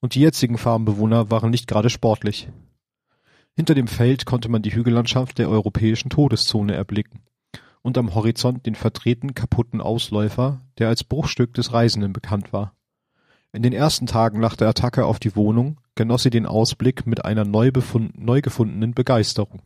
[0.00, 2.48] und die jetzigen Farmbewohner waren nicht gerade sportlich.
[3.54, 7.20] Hinter dem Feld konnte man die Hügellandschaft der europäischen Todeszone erblicken
[7.82, 12.77] und am Horizont den verdrehten, kaputten Ausläufer, der als Bruchstück des Reisenden bekannt war.
[13.52, 17.24] In den ersten Tagen nach der Attacke auf die Wohnung genoss sie den Ausblick mit
[17.24, 19.62] einer neu, gefundenen Begeisterung.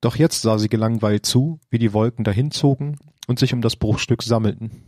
[0.00, 4.22] Doch jetzt sah sie gelangweilt zu, wie die Wolken dahinzogen und sich um das Bruchstück
[4.22, 4.84] sammelten.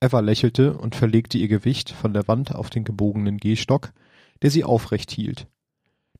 [0.00, 3.92] Eva lächelte und verlegte ihr Gewicht von der Wand auf den gebogenen Gehstock,
[4.42, 5.46] der sie aufrecht hielt.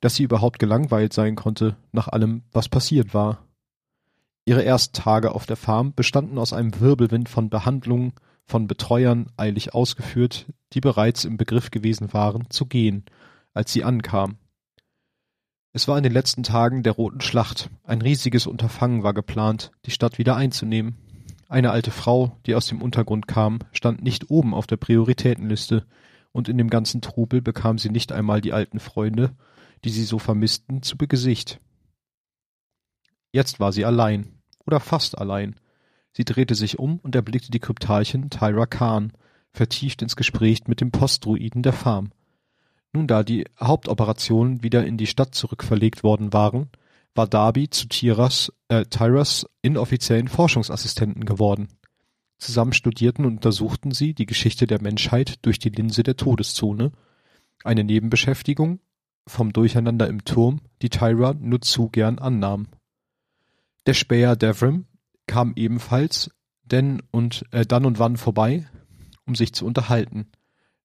[0.01, 3.47] Dass sie überhaupt gelangweilt sein konnte nach allem, was passiert war.
[4.47, 8.13] Ihre ersten Tage auf der Farm bestanden aus einem Wirbelwind von Behandlungen,
[8.47, 13.05] von Betreuern eilig ausgeführt, die bereits im Begriff gewesen waren, zu gehen,
[13.53, 14.39] als sie ankam.
[15.73, 17.69] Es war in den letzten Tagen der Roten Schlacht.
[17.85, 20.97] Ein riesiges Unterfangen war geplant, die Stadt wieder einzunehmen.
[21.49, 25.87] Eine alte Frau, die aus dem Untergrund kam, stand nicht oben auf der Prioritätenliste,
[26.33, 29.35] und in dem ganzen Trubel bekam sie nicht einmal die alten Freunde,
[29.85, 31.61] die sie so vermissten, zu Gesicht.
[33.33, 35.57] Jetzt war sie allein, oder fast allein.
[36.17, 39.13] Sie drehte sich um und erblickte die Kryptarchin Tyra Khan,
[39.53, 42.11] vertieft ins Gespräch mit dem Postdruiden der Farm.
[42.95, 46.71] Nun da die Hauptoperationen wieder in die Stadt zurückverlegt worden waren,
[47.15, 51.69] war Darby zu Tyras, äh, Tyras inoffiziellen Forschungsassistenten geworden.
[52.39, 56.93] Zusammen studierten und untersuchten sie die Geschichte der Menschheit durch die Linse der Todeszone,
[57.63, 58.81] eine Nebenbeschäftigung
[59.27, 62.69] vom Durcheinander im Turm, die Tyra nur zu gern annahm.
[63.85, 64.87] Der Späher Devrim
[65.27, 66.31] kam ebenfalls
[66.65, 68.69] denn und äh, dann und wann vorbei,
[69.27, 70.27] um sich zu unterhalten.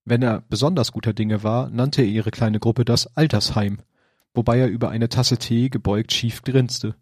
[0.06, 3.80] Wenn er besonders guter Dinge war, nannte er ihre kleine Gruppe das Altersheim,
[4.34, 6.96] wobei er über eine Tasse Tee gebeugt schief grinste.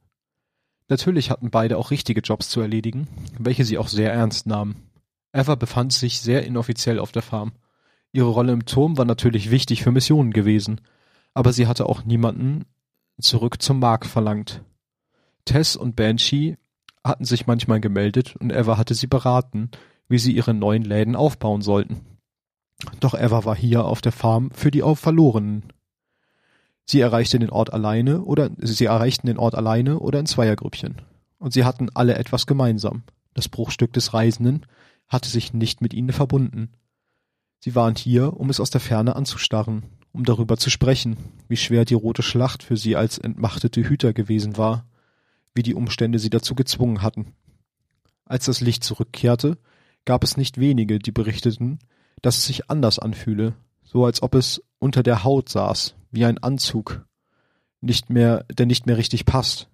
[0.90, 4.90] Natürlich hatten beide auch richtige Jobs zu erledigen, welche sie auch sehr ernst nahmen.
[5.32, 7.54] Eva befand sich sehr inoffiziell auf der Farm.
[8.12, 10.82] Ihre Rolle im Turm war natürlich wichtig für Missionen gewesen,
[11.34, 12.66] aber sie hatte auch niemanden
[13.22, 14.64] zurück zum Markt verlangt.
[15.46, 16.58] Tess und Banshee
[17.04, 19.72] hatten sich manchmal gemeldet und Eva hatte sie beraten,
[20.08, 22.02] wie sie ihre neuen Läden aufbauen sollten.
[23.00, 25.64] Doch Eva war hier auf der Farm für die Verlorenen.
[26.86, 31.02] Sie erreichte den Ort alleine oder sie erreichten den Ort alleine oder in Zweiergrüppchen.
[31.38, 33.04] Und sie hatten alle etwas gemeinsam.
[33.34, 34.66] Das Bruchstück des Reisenden
[35.08, 36.70] hatte sich nicht mit ihnen verbunden.
[37.60, 41.86] Sie waren hier, um es aus der Ferne anzustarren, um darüber zu sprechen, wie schwer
[41.86, 44.86] die rote Schlacht für sie als entmachtete Hüter gewesen war,
[45.60, 47.34] wie die Umstände sie dazu gezwungen hatten.
[48.24, 49.58] Als das Licht zurückkehrte,
[50.06, 51.80] gab es nicht wenige, die berichteten,
[52.22, 56.38] dass es sich anders anfühle, so als ob es unter der Haut saß, wie ein
[56.38, 57.06] Anzug,
[57.82, 59.68] nicht mehr, der nicht mehr richtig passt.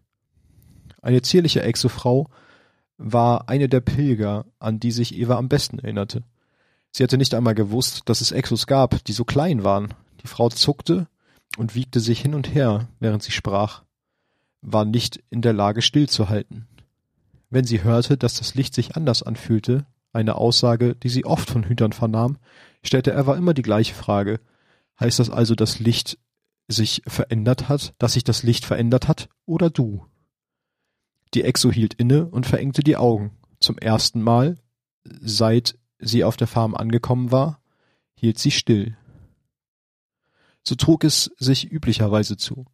[1.04, 2.32] Eine zierliche Exofrau
[2.98, 6.24] war eine der Pilger, an die sich Eva am besten erinnerte.
[6.89, 9.93] Sie hatte nicht einmal gewusst, dass es Exos gab, die so klein waren.
[10.24, 11.06] Die Frau zuckte
[11.58, 13.84] und wiegte sich hin und her, während sie sprach,
[14.65, 16.67] war nicht in der Lage stillzuhalten.
[17.49, 21.63] Wenn sie hörte, dass das Licht sich anders anfühlte, eine Aussage, die sie oft von
[21.63, 22.38] Hütern vernahm,
[22.84, 24.39] stellte Eva immer die gleiche Frage.
[24.99, 26.17] Heißt das also, dass Licht
[26.67, 30.06] sich verändert hat, dass sich das Licht verändert hat, oder du?
[31.34, 33.32] Die Exo hielt inne und verengte die Augen.
[33.60, 34.58] Zum ersten Mal,
[35.04, 37.62] seit sie auf der Farm angekommen war,
[38.15, 38.97] hielt sie still.
[40.63, 42.65] So trug es sich üblicherweise zu.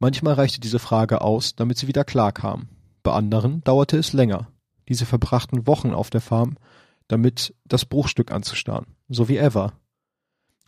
[0.00, 2.68] Manchmal reichte diese Frage aus, damit sie wieder klar kam.
[3.02, 4.48] Bei anderen dauerte es länger.
[4.88, 6.56] Diese verbrachten Wochen auf der Farm,
[7.06, 9.74] damit das Bruchstück anzustarren, so wie Eva.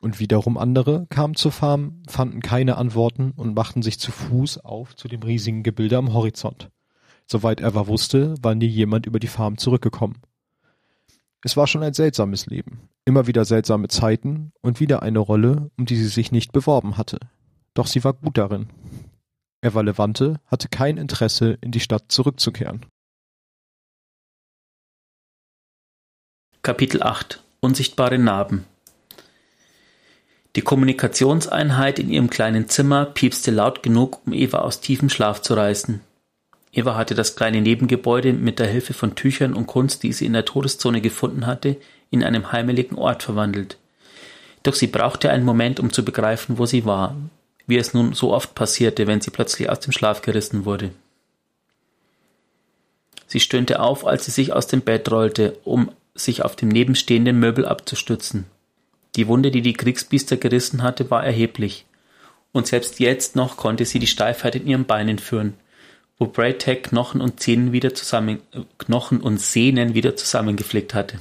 [0.03, 4.95] Und wiederum andere kamen zur Farm, fanden keine Antworten und machten sich zu Fuß auf
[4.97, 6.71] zu dem riesigen Gebilde am Horizont.
[7.27, 10.19] Soweit Eva wusste, war nie jemand über die Farm zurückgekommen.
[11.43, 15.87] Es war schon ein seltsames Leben, immer wieder seltsame Zeiten und wieder eine Rolle, um
[15.87, 17.19] die sie sich nicht beworben hatte.
[17.73, 18.69] Doch sie war gut darin.
[19.65, 22.85] Eva Levante hatte kein Interesse, in die Stadt zurückzukehren.
[26.63, 28.65] Kapitel 8 Unsichtbare Narben
[30.57, 35.55] Die Kommunikationseinheit in ihrem kleinen Zimmer piepste laut genug, um Eva aus tiefem Schlaf zu
[35.55, 36.01] reißen.
[36.73, 40.33] Eva hatte das kleine Nebengebäude mit der Hilfe von Tüchern und Kunst, die sie in
[40.33, 41.77] der Todeszone gefunden hatte,
[42.11, 43.79] in einem heimeligen Ort verwandelt.
[44.65, 47.15] Doch sie brauchte einen Moment, um zu begreifen, wo sie war,
[47.67, 50.91] wie es nun so oft passierte, wenn sie plötzlich aus dem Schlaf gerissen wurde.
[53.27, 57.39] Sie stöhnte auf, als sie sich aus dem Bett rollte, um sich auf dem nebenstehenden
[57.39, 58.45] Möbel abzustützen.
[59.17, 61.87] Die Wunde, die die Kriegsbiester gerissen hatte, war erheblich,
[62.53, 65.55] und selbst jetzt noch konnte sie die Steifheit in ihren Beinen führen,
[66.19, 68.41] wo Braytech Knochen und Zähnen wieder zusammen,
[68.79, 71.19] Knochen und Sehnen wieder zusammengeflickt hatte.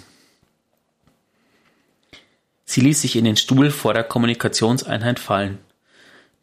[2.65, 5.57] Sie ließ sich in den Stuhl vor der Kommunikationseinheit fallen.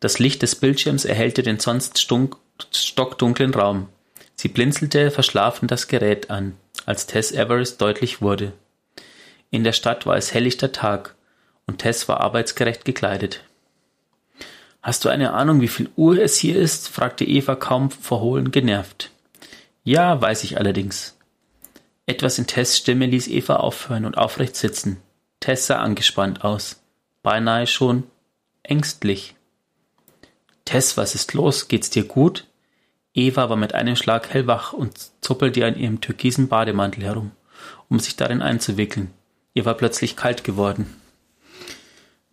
[0.01, 3.89] Das Licht des Bildschirms erhellte den sonst stockdunklen Raum.
[4.37, 6.55] Sie blinzelte verschlafen das Gerät an,
[6.87, 8.53] als Tess Everest deutlich wurde.
[9.51, 11.15] In der Stadt war es helllichter Tag,
[11.67, 13.43] und Tess war arbeitsgerecht gekleidet.
[14.81, 16.89] Hast du eine Ahnung, wie viel Uhr es hier ist?
[16.89, 19.11] fragte Eva kaum verhohlen genervt.
[19.85, 21.17] Ja, weiß ich allerdings.
[22.07, 25.03] Etwas in Tess Stimme ließ Eva aufhören und aufrecht sitzen.
[25.41, 26.81] Tess sah angespannt aus.
[27.23, 28.05] Beinahe schon
[28.63, 29.35] ängstlich.
[30.69, 31.69] Tess, was ist los?
[31.69, 32.45] Geht's dir gut?
[33.15, 37.31] Eva war mit einem Schlag hellwach und zuppelte an ihrem türkisen Bademantel herum,
[37.89, 39.11] um sich darin einzuwickeln.
[39.55, 40.95] Ihr war plötzlich kalt geworden.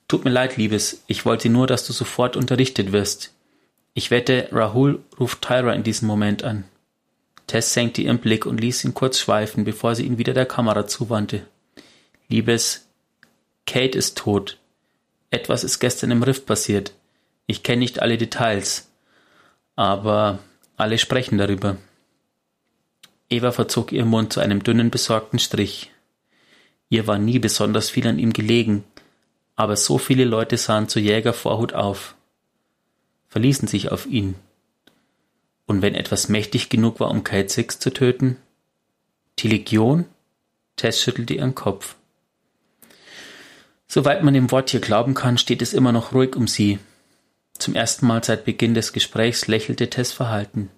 [0.09, 3.33] Tut mir leid, Liebes, ich wollte nur, dass du sofort unterrichtet wirst.
[3.93, 6.65] Ich wette, Rahul ruft Tyra in diesem Moment an.
[7.47, 10.87] Tess senkte ihren Blick und ließ ihn kurz schweifen, bevor sie ihn wieder der Kamera
[10.87, 11.47] zuwandte.
[12.27, 12.85] Liebes,
[13.65, 14.57] Kate ist tot.
[15.29, 16.91] Etwas ist gestern im Riff passiert.
[17.47, 18.89] Ich kenne nicht alle Details,
[19.75, 20.39] aber
[20.77, 21.77] alle sprechen darüber.
[23.29, 25.91] Eva verzog ihren Mund zu einem dünnen, besorgten Strich.
[26.89, 28.83] Ihr war nie besonders viel an ihm gelegen,
[29.55, 32.15] aber so viele Leute sahen zu Jäger Vorhut auf,
[33.29, 34.35] verließen sich auf ihn.
[35.65, 38.37] Und wenn etwas mächtig genug war, um Kate Six zu töten?
[39.39, 40.05] Die Legion?
[40.75, 41.95] Tess schüttelte ihren Kopf.
[43.87, 46.79] Soweit man dem Wort hier glauben kann, steht es immer noch ruhig um sie.
[47.57, 50.69] Zum ersten Mal seit Beginn des Gesprächs lächelte Tess verhalten.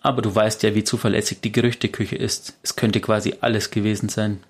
[0.00, 2.54] Aber du weißt ja, wie zuverlässig die Gerüchteküche ist.
[2.62, 4.42] Es könnte quasi alles gewesen sein.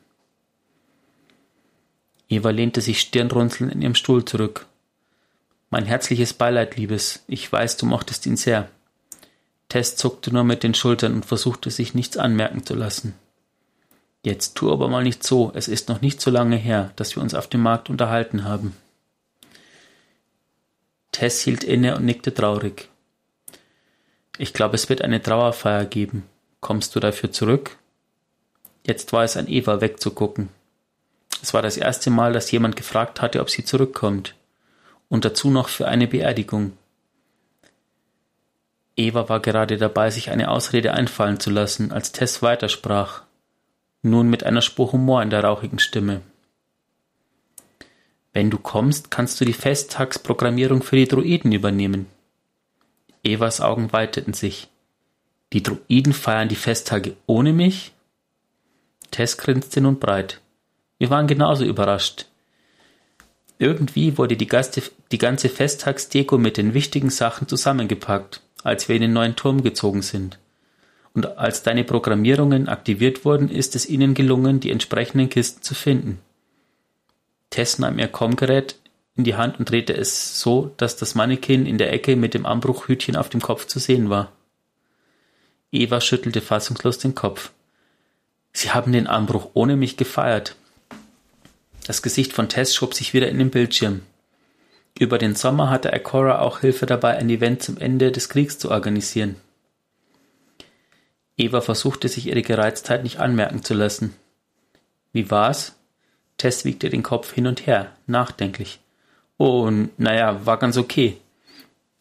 [2.28, 4.66] Eva lehnte sich stirnrunzelnd in ihrem Stuhl zurück.
[5.70, 7.24] Mein herzliches Beileid, Liebes.
[7.26, 8.68] Ich weiß, du mochtest ihn sehr.
[9.68, 13.14] Tess zuckte nur mit den Schultern und versuchte sich nichts anmerken zu lassen.
[14.22, 17.22] Jetzt tu aber mal nicht so, es ist noch nicht so lange her, dass wir
[17.22, 18.76] uns auf dem Markt unterhalten haben.
[21.12, 22.88] Tess hielt inne und nickte traurig.
[24.38, 26.24] Ich glaube, es wird eine Trauerfeier geben.
[26.60, 27.76] Kommst du dafür zurück?
[28.86, 30.48] Jetzt war es an Eva wegzugucken.
[31.42, 34.34] Es war das erste Mal, dass jemand gefragt hatte, ob sie zurückkommt.
[35.08, 36.72] Und dazu noch für eine Beerdigung.
[38.96, 43.22] Eva war gerade dabei, sich eine Ausrede einfallen zu lassen, als Tess weitersprach,
[44.02, 46.22] nun mit einer Spur Humor in der rauchigen Stimme.
[48.32, 52.06] Wenn du kommst, kannst du die Festtagsprogrammierung für die Druiden übernehmen.
[53.24, 54.68] Evas Augen weiteten sich.
[55.52, 57.92] Die Druiden feiern die Festtage ohne mich?
[59.10, 60.40] Tess grinste nun breit.
[60.98, 62.26] Wir waren genauso überrascht.
[63.58, 69.02] Irgendwie wurde die, Gaste, die ganze Festtagsdeko mit den wichtigen Sachen zusammengepackt, als wir in
[69.02, 70.38] den neuen Turm gezogen sind.
[71.12, 76.20] Und als deine Programmierungen aktiviert wurden, ist es ihnen gelungen, die entsprechenden Kisten zu finden.
[77.50, 78.76] Tess nahm ihr Kommgerät
[79.16, 82.46] in die Hand und drehte es so, dass das Mannequin in der Ecke mit dem
[82.46, 84.32] Anbruchhütchen auf dem Kopf zu sehen war.
[85.72, 87.50] Eva schüttelte fassungslos den Kopf.
[88.52, 90.56] Sie haben den Anbruch ohne mich gefeiert.
[91.86, 94.02] Das Gesicht von Tess schob sich wieder in den Bildschirm.
[94.98, 98.70] Über den Sommer hatte Akora auch Hilfe dabei, ein Event zum Ende des Kriegs zu
[98.70, 99.36] organisieren.
[101.36, 104.14] Eva versuchte sich ihre Gereiztheit nicht anmerken zu lassen.
[105.12, 105.74] Wie war's?
[106.40, 108.80] Tess wiegte den Kopf hin und her, nachdenklich.
[109.36, 111.18] Oh, naja, war ganz okay.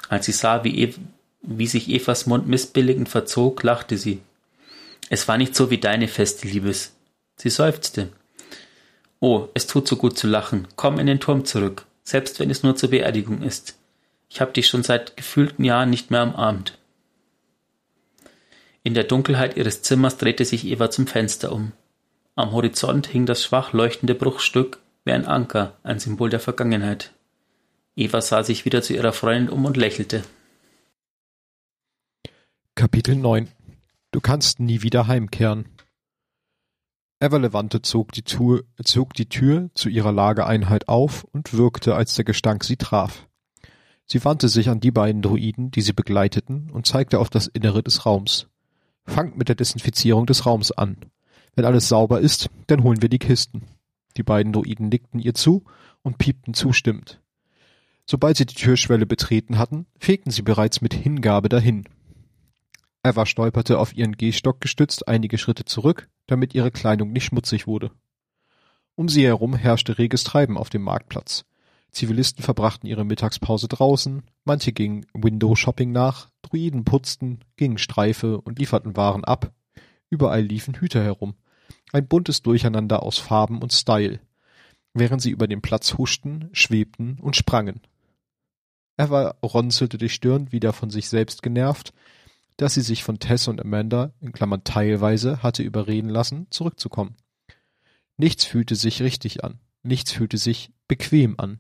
[0.07, 0.97] Als sie sah, wie, Eva,
[1.41, 4.21] wie sich Evas Mund missbilligend verzog, lachte sie.
[5.09, 6.93] Es war nicht so wie deine feste Liebes.
[7.35, 8.09] Sie seufzte.
[9.19, 10.69] Oh, es tut so gut zu lachen.
[10.77, 13.77] Komm in den Turm zurück, selbst wenn es nur zur Beerdigung ist.
[14.29, 16.77] Ich hab dich schon seit gefühlten Jahren nicht mehr umarmt.
[18.83, 21.73] In der Dunkelheit ihres Zimmers drehte sich Eva zum Fenster um.
[22.39, 27.11] Am Horizont hing das schwach leuchtende Bruchstück wie ein Anker, ein Symbol der Vergangenheit.
[27.97, 30.23] Eva sah sich wieder zu ihrer Freundin um und lächelte.
[32.75, 33.49] Kapitel 9
[34.11, 35.65] Du kannst nie wieder heimkehren.
[37.19, 42.23] Everlevante zog die, Tür, zog die Tür zu ihrer Lagereinheit auf und wirkte, als der
[42.23, 43.27] Gestank sie traf.
[44.05, 47.83] Sie wandte sich an die beiden Druiden, die sie begleiteten, und zeigte auf das Innere
[47.83, 48.47] des Raums.
[49.03, 51.11] Fangt mit der Desinfizierung des Raums an.
[51.59, 53.63] Wenn alles sauber ist, dann holen wir die Kisten.
[54.15, 55.65] Die beiden Druiden nickten ihr zu
[56.03, 57.19] und piepten zustimmend.
[58.05, 61.83] Sobald sie die Türschwelle betreten hatten, fegten sie bereits mit Hingabe dahin.
[63.03, 67.91] Eva stolperte auf ihren Gehstock gestützt einige Schritte zurück, damit ihre Kleidung nicht schmutzig wurde.
[68.95, 71.43] Um sie herum herrschte reges Treiben auf dem Marktplatz.
[71.91, 78.95] Zivilisten verbrachten ihre Mittagspause draußen, manche gingen Window-Shopping nach, Druiden putzten, gingen Streife und lieferten
[78.95, 79.51] Waren ab.
[80.09, 81.35] Überall liefen Hüter herum.
[81.91, 84.19] Ein buntes Durcheinander aus Farben und Style.
[84.93, 87.81] Während sie über den Platz huschten, schwebten und sprangen.
[88.97, 91.93] Eva runzelte die Stirn wieder von sich selbst genervt,
[92.57, 97.15] dass sie sich von Tess und Amanda in Klammern (teilweise) hatte überreden lassen, zurückzukommen.
[98.17, 101.59] Nichts fühlte sich richtig an, nichts fühlte sich bequem an.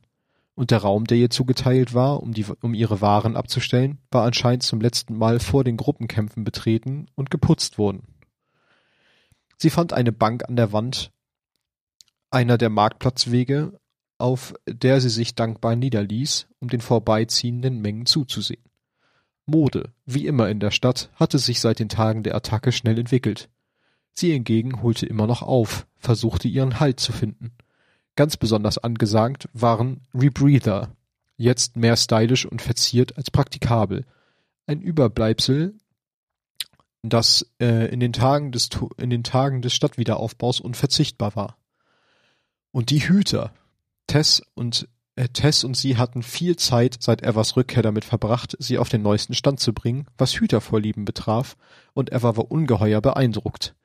[0.55, 4.63] Und der Raum, der ihr zugeteilt war, um, die, um ihre Waren abzustellen, war anscheinend
[4.63, 8.03] zum letzten Mal vor den Gruppenkämpfen betreten und geputzt worden.
[9.61, 11.11] Sie fand eine Bank an der Wand
[12.31, 13.79] einer der Marktplatzwege,
[14.17, 18.63] auf der sie sich dankbar niederließ, um den vorbeiziehenden Mengen zuzusehen.
[19.45, 23.49] Mode, wie immer in der Stadt, hatte sich seit den Tagen der Attacke schnell entwickelt.
[24.13, 27.51] Sie hingegen holte immer noch auf, versuchte ihren Halt zu finden.
[28.15, 30.95] Ganz besonders angesagt waren Rebreather,
[31.37, 34.05] jetzt mehr stylisch und verziert als praktikabel.
[34.67, 35.73] Ein Überbleibsel,
[37.03, 41.57] das äh, in, den Tagen des, in den Tagen des Stadtwiederaufbaus unverzichtbar war.
[42.71, 43.53] Und die Hüter.
[44.07, 48.77] Tess und äh, Tess und sie hatten viel Zeit seit Evas Rückkehr damit verbracht, sie
[48.77, 51.57] auf den neuesten Stand zu bringen, was Hütervorlieben betraf,
[51.93, 53.75] und Eva war ungeheuer beeindruckt.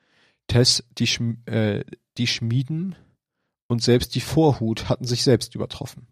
[0.46, 1.84] Tess, die, Schm äh,
[2.18, 2.94] die Schmieden
[3.66, 6.06] und selbst die Vorhut hatten sich selbst übertroffen.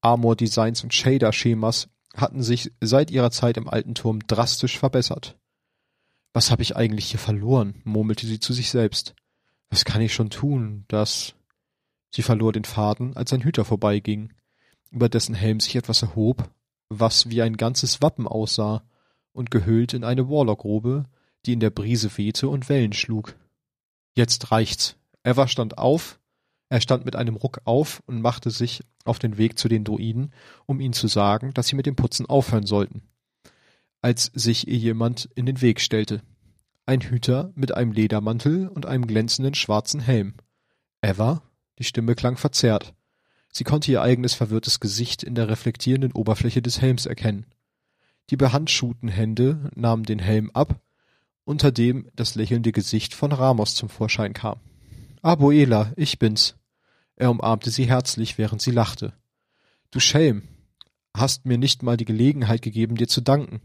[0.00, 5.36] Armor-Designs und Shader-Schemas hatten sich seit ihrer Zeit im alten Turm drastisch verbessert.
[6.32, 7.80] Was habe ich eigentlich hier verloren?
[7.84, 9.14] murmelte sie zu sich selbst.
[9.70, 11.34] Was kann ich schon tun, dass...
[12.14, 14.34] Sie verlor den Faden, als ein Hüter vorbeiging
[14.92, 16.50] über dessen Helm sich etwas erhob,
[16.88, 18.84] was wie ein ganzes Wappen aussah
[19.32, 21.06] und gehüllt in eine Warlock-Robe,
[21.46, 23.34] die in der Brise wehte und Wellen schlug.
[24.14, 24.96] Jetzt reicht's.
[25.24, 26.20] Eva stand auf,
[26.68, 30.32] er stand mit einem Ruck auf und machte sich auf den Weg zu den Druiden,
[30.66, 33.02] um ihnen zu sagen, dass sie mit dem Putzen aufhören sollten.
[34.02, 36.22] Als sich ihr jemand in den Weg stellte.
[36.84, 40.34] Ein Hüter mit einem Ledermantel und einem glänzenden schwarzen Helm.
[41.00, 41.42] Eva?
[41.78, 42.94] Die Stimme klang verzerrt.
[43.50, 47.46] Sie konnte ihr eigenes verwirrtes Gesicht in der reflektierenden Oberfläche des Helms erkennen.
[48.30, 50.80] Die behandschuhten Hände nahmen den Helm ab,
[51.44, 54.58] unter dem das lächelnde Gesicht von Ramos zum Vorschein kam.
[55.22, 56.56] Abuela, ich bin's.
[57.16, 59.12] Er umarmte sie herzlich, während sie lachte.
[59.90, 60.42] Du Schelm,
[61.14, 63.60] hast mir nicht mal die Gelegenheit gegeben, dir zu danken.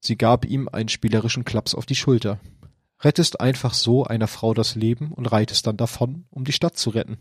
[0.00, 2.40] Sie gab ihm einen spielerischen Klaps auf die Schulter.
[3.00, 6.90] Rettest einfach so einer Frau das Leben und reitest dann davon, um die Stadt zu
[6.90, 7.18] retten.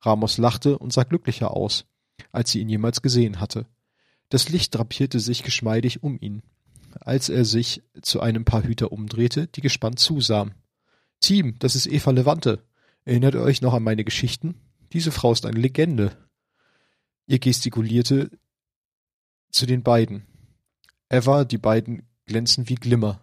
[0.00, 1.86] Ramos lachte und sah glücklicher aus,
[2.32, 3.66] als sie ihn jemals gesehen hatte.
[4.28, 6.42] Das Licht drapierte sich geschmeidig um ihn,
[7.00, 10.54] als er sich zu einem paar Hüter umdrehte, die gespannt zusahen.
[11.20, 12.64] Team, das ist Eva Levante.
[13.04, 14.54] Erinnert ihr euch noch an meine Geschichten?
[14.92, 16.16] Diese Frau ist eine Legende.
[17.26, 18.30] Ihr gestikulierte
[19.50, 20.26] zu den beiden.
[21.10, 23.20] Eva, die beiden glänzen wie Glimmer,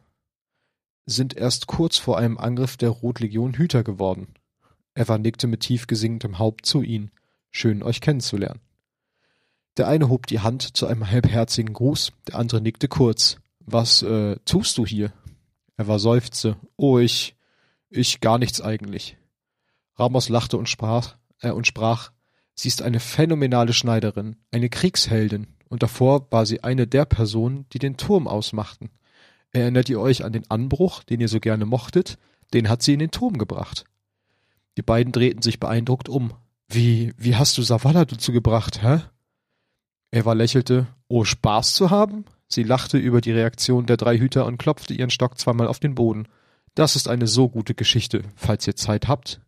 [1.06, 4.34] sind erst kurz vor einem Angriff der Rotlegion Hüter geworden.
[4.96, 7.12] Eva nickte mit tief gesenktem Haupt zu ihnen.
[7.52, 8.62] Schön, euch kennenzulernen.
[9.78, 13.38] Der eine hob die Hand zu einem halbherzigen Gruß, der andere nickte kurz.
[13.60, 15.14] Was äh, tust du hier?
[15.78, 16.58] Eva seufzte.
[16.78, 17.36] Oh, ich,
[17.90, 19.18] ich gar nichts eigentlich.
[19.96, 22.12] Ramos lachte und sprach, äh, und sprach,
[22.56, 27.80] sie ist eine phänomenale Schneiderin, eine Kriegsheldin, und davor war sie eine der Personen, die
[27.80, 28.90] den Turm ausmachten.
[29.52, 32.18] Erinnert ihr euch an den Anbruch, den ihr so gerne mochtet?
[32.54, 33.86] Den hat sie in den Turm gebracht.
[34.78, 36.34] Die beiden drehten sich beeindruckt um.
[36.68, 39.02] Wie, wie hast du Savannah dazu gebracht, hä?
[40.12, 40.88] Eva lächelte.
[41.08, 42.26] Oh, Spaß zu haben?
[42.48, 45.96] Sie lachte über die Reaktion der drei Hüter und klopfte ihren Stock zweimal auf den
[45.96, 46.28] Boden.
[46.74, 49.42] Das ist eine so gute Geschichte, falls ihr Zeit habt.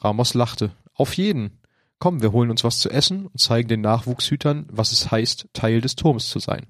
[0.00, 0.72] Ramos lachte.
[0.94, 1.58] Auf jeden.
[2.04, 5.80] Komm, wir holen uns was zu essen und zeigen den Nachwuchshütern, was es heißt, Teil
[5.80, 6.66] des Turms zu sein.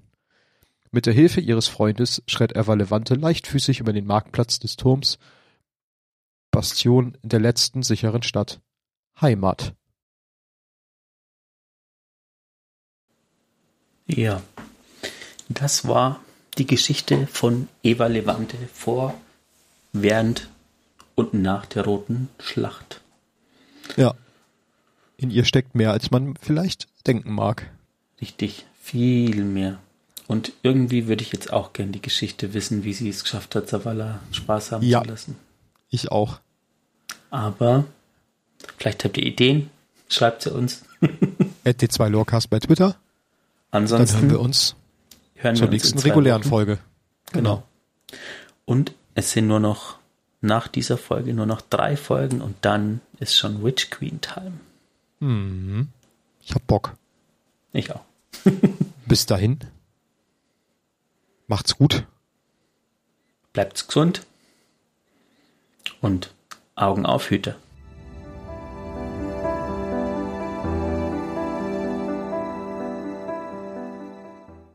[0.93, 5.19] Mit der Hilfe ihres Freundes schritt Eva Levante leichtfüßig über den Marktplatz des Turms,
[6.53, 8.61] Bastion der letzten sicheren Stadt.
[9.21, 9.75] Heimat.
[14.07, 14.41] Ja,
[15.49, 16.21] das war
[16.59, 19.21] die Geschichte von Eva Levante vor,
[19.93, 20.49] während
[21.17, 23.01] und nach der Roten Schlacht.
[23.97, 24.15] Ja.
[25.17, 27.71] In ihr steckt mehr, als man vielleicht denken mag.
[28.21, 29.79] Richtig, viel mehr.
[30.27, 33.69] Und irgendwie würde ich jetzt auch gern die Geschichte wissen, wie sie es geschafft hat,
[33.69, 35.03] Zavala Spaß haben Ja.
[35.03, 35.37] zu lassen.
[35.91, 36.41] Ich auch.
[37.31, 37.85] Aber
[38.79, 39.71] vielleicht habt ihr Ideen,
[40.09, 40.85] schreibt sie uns.
[41.65, 42.97] At D2 Lorecast bei Twitter.
[43.71, 44.77] Dann Ansonsten hören wir uns
[45.37, 46.49] hören zur wir uns nächsten regulären Wochen.
[46.51, 46.79] Folge.
[47.33, 47.63] Genau.
[48.65, 49.99] Und es sind nur noch
[50.41, 54.53] nach dieser Folge nur noch drei Folgen und dann ist schon Witch Queen Time.
[55.25, 55.89] Mhm.
[56.43, 56.97] Ich hab Bock.
[57.73, 58.05] Ich auch.
[59.07, 59.59] Bis dahin.
[61.47, 62.07] Macht's gut.
[63.55, 64.27] Bleibt's gesund
[66.03, 66.35] und
[66.75, 67.57] Augen auf, Hüter.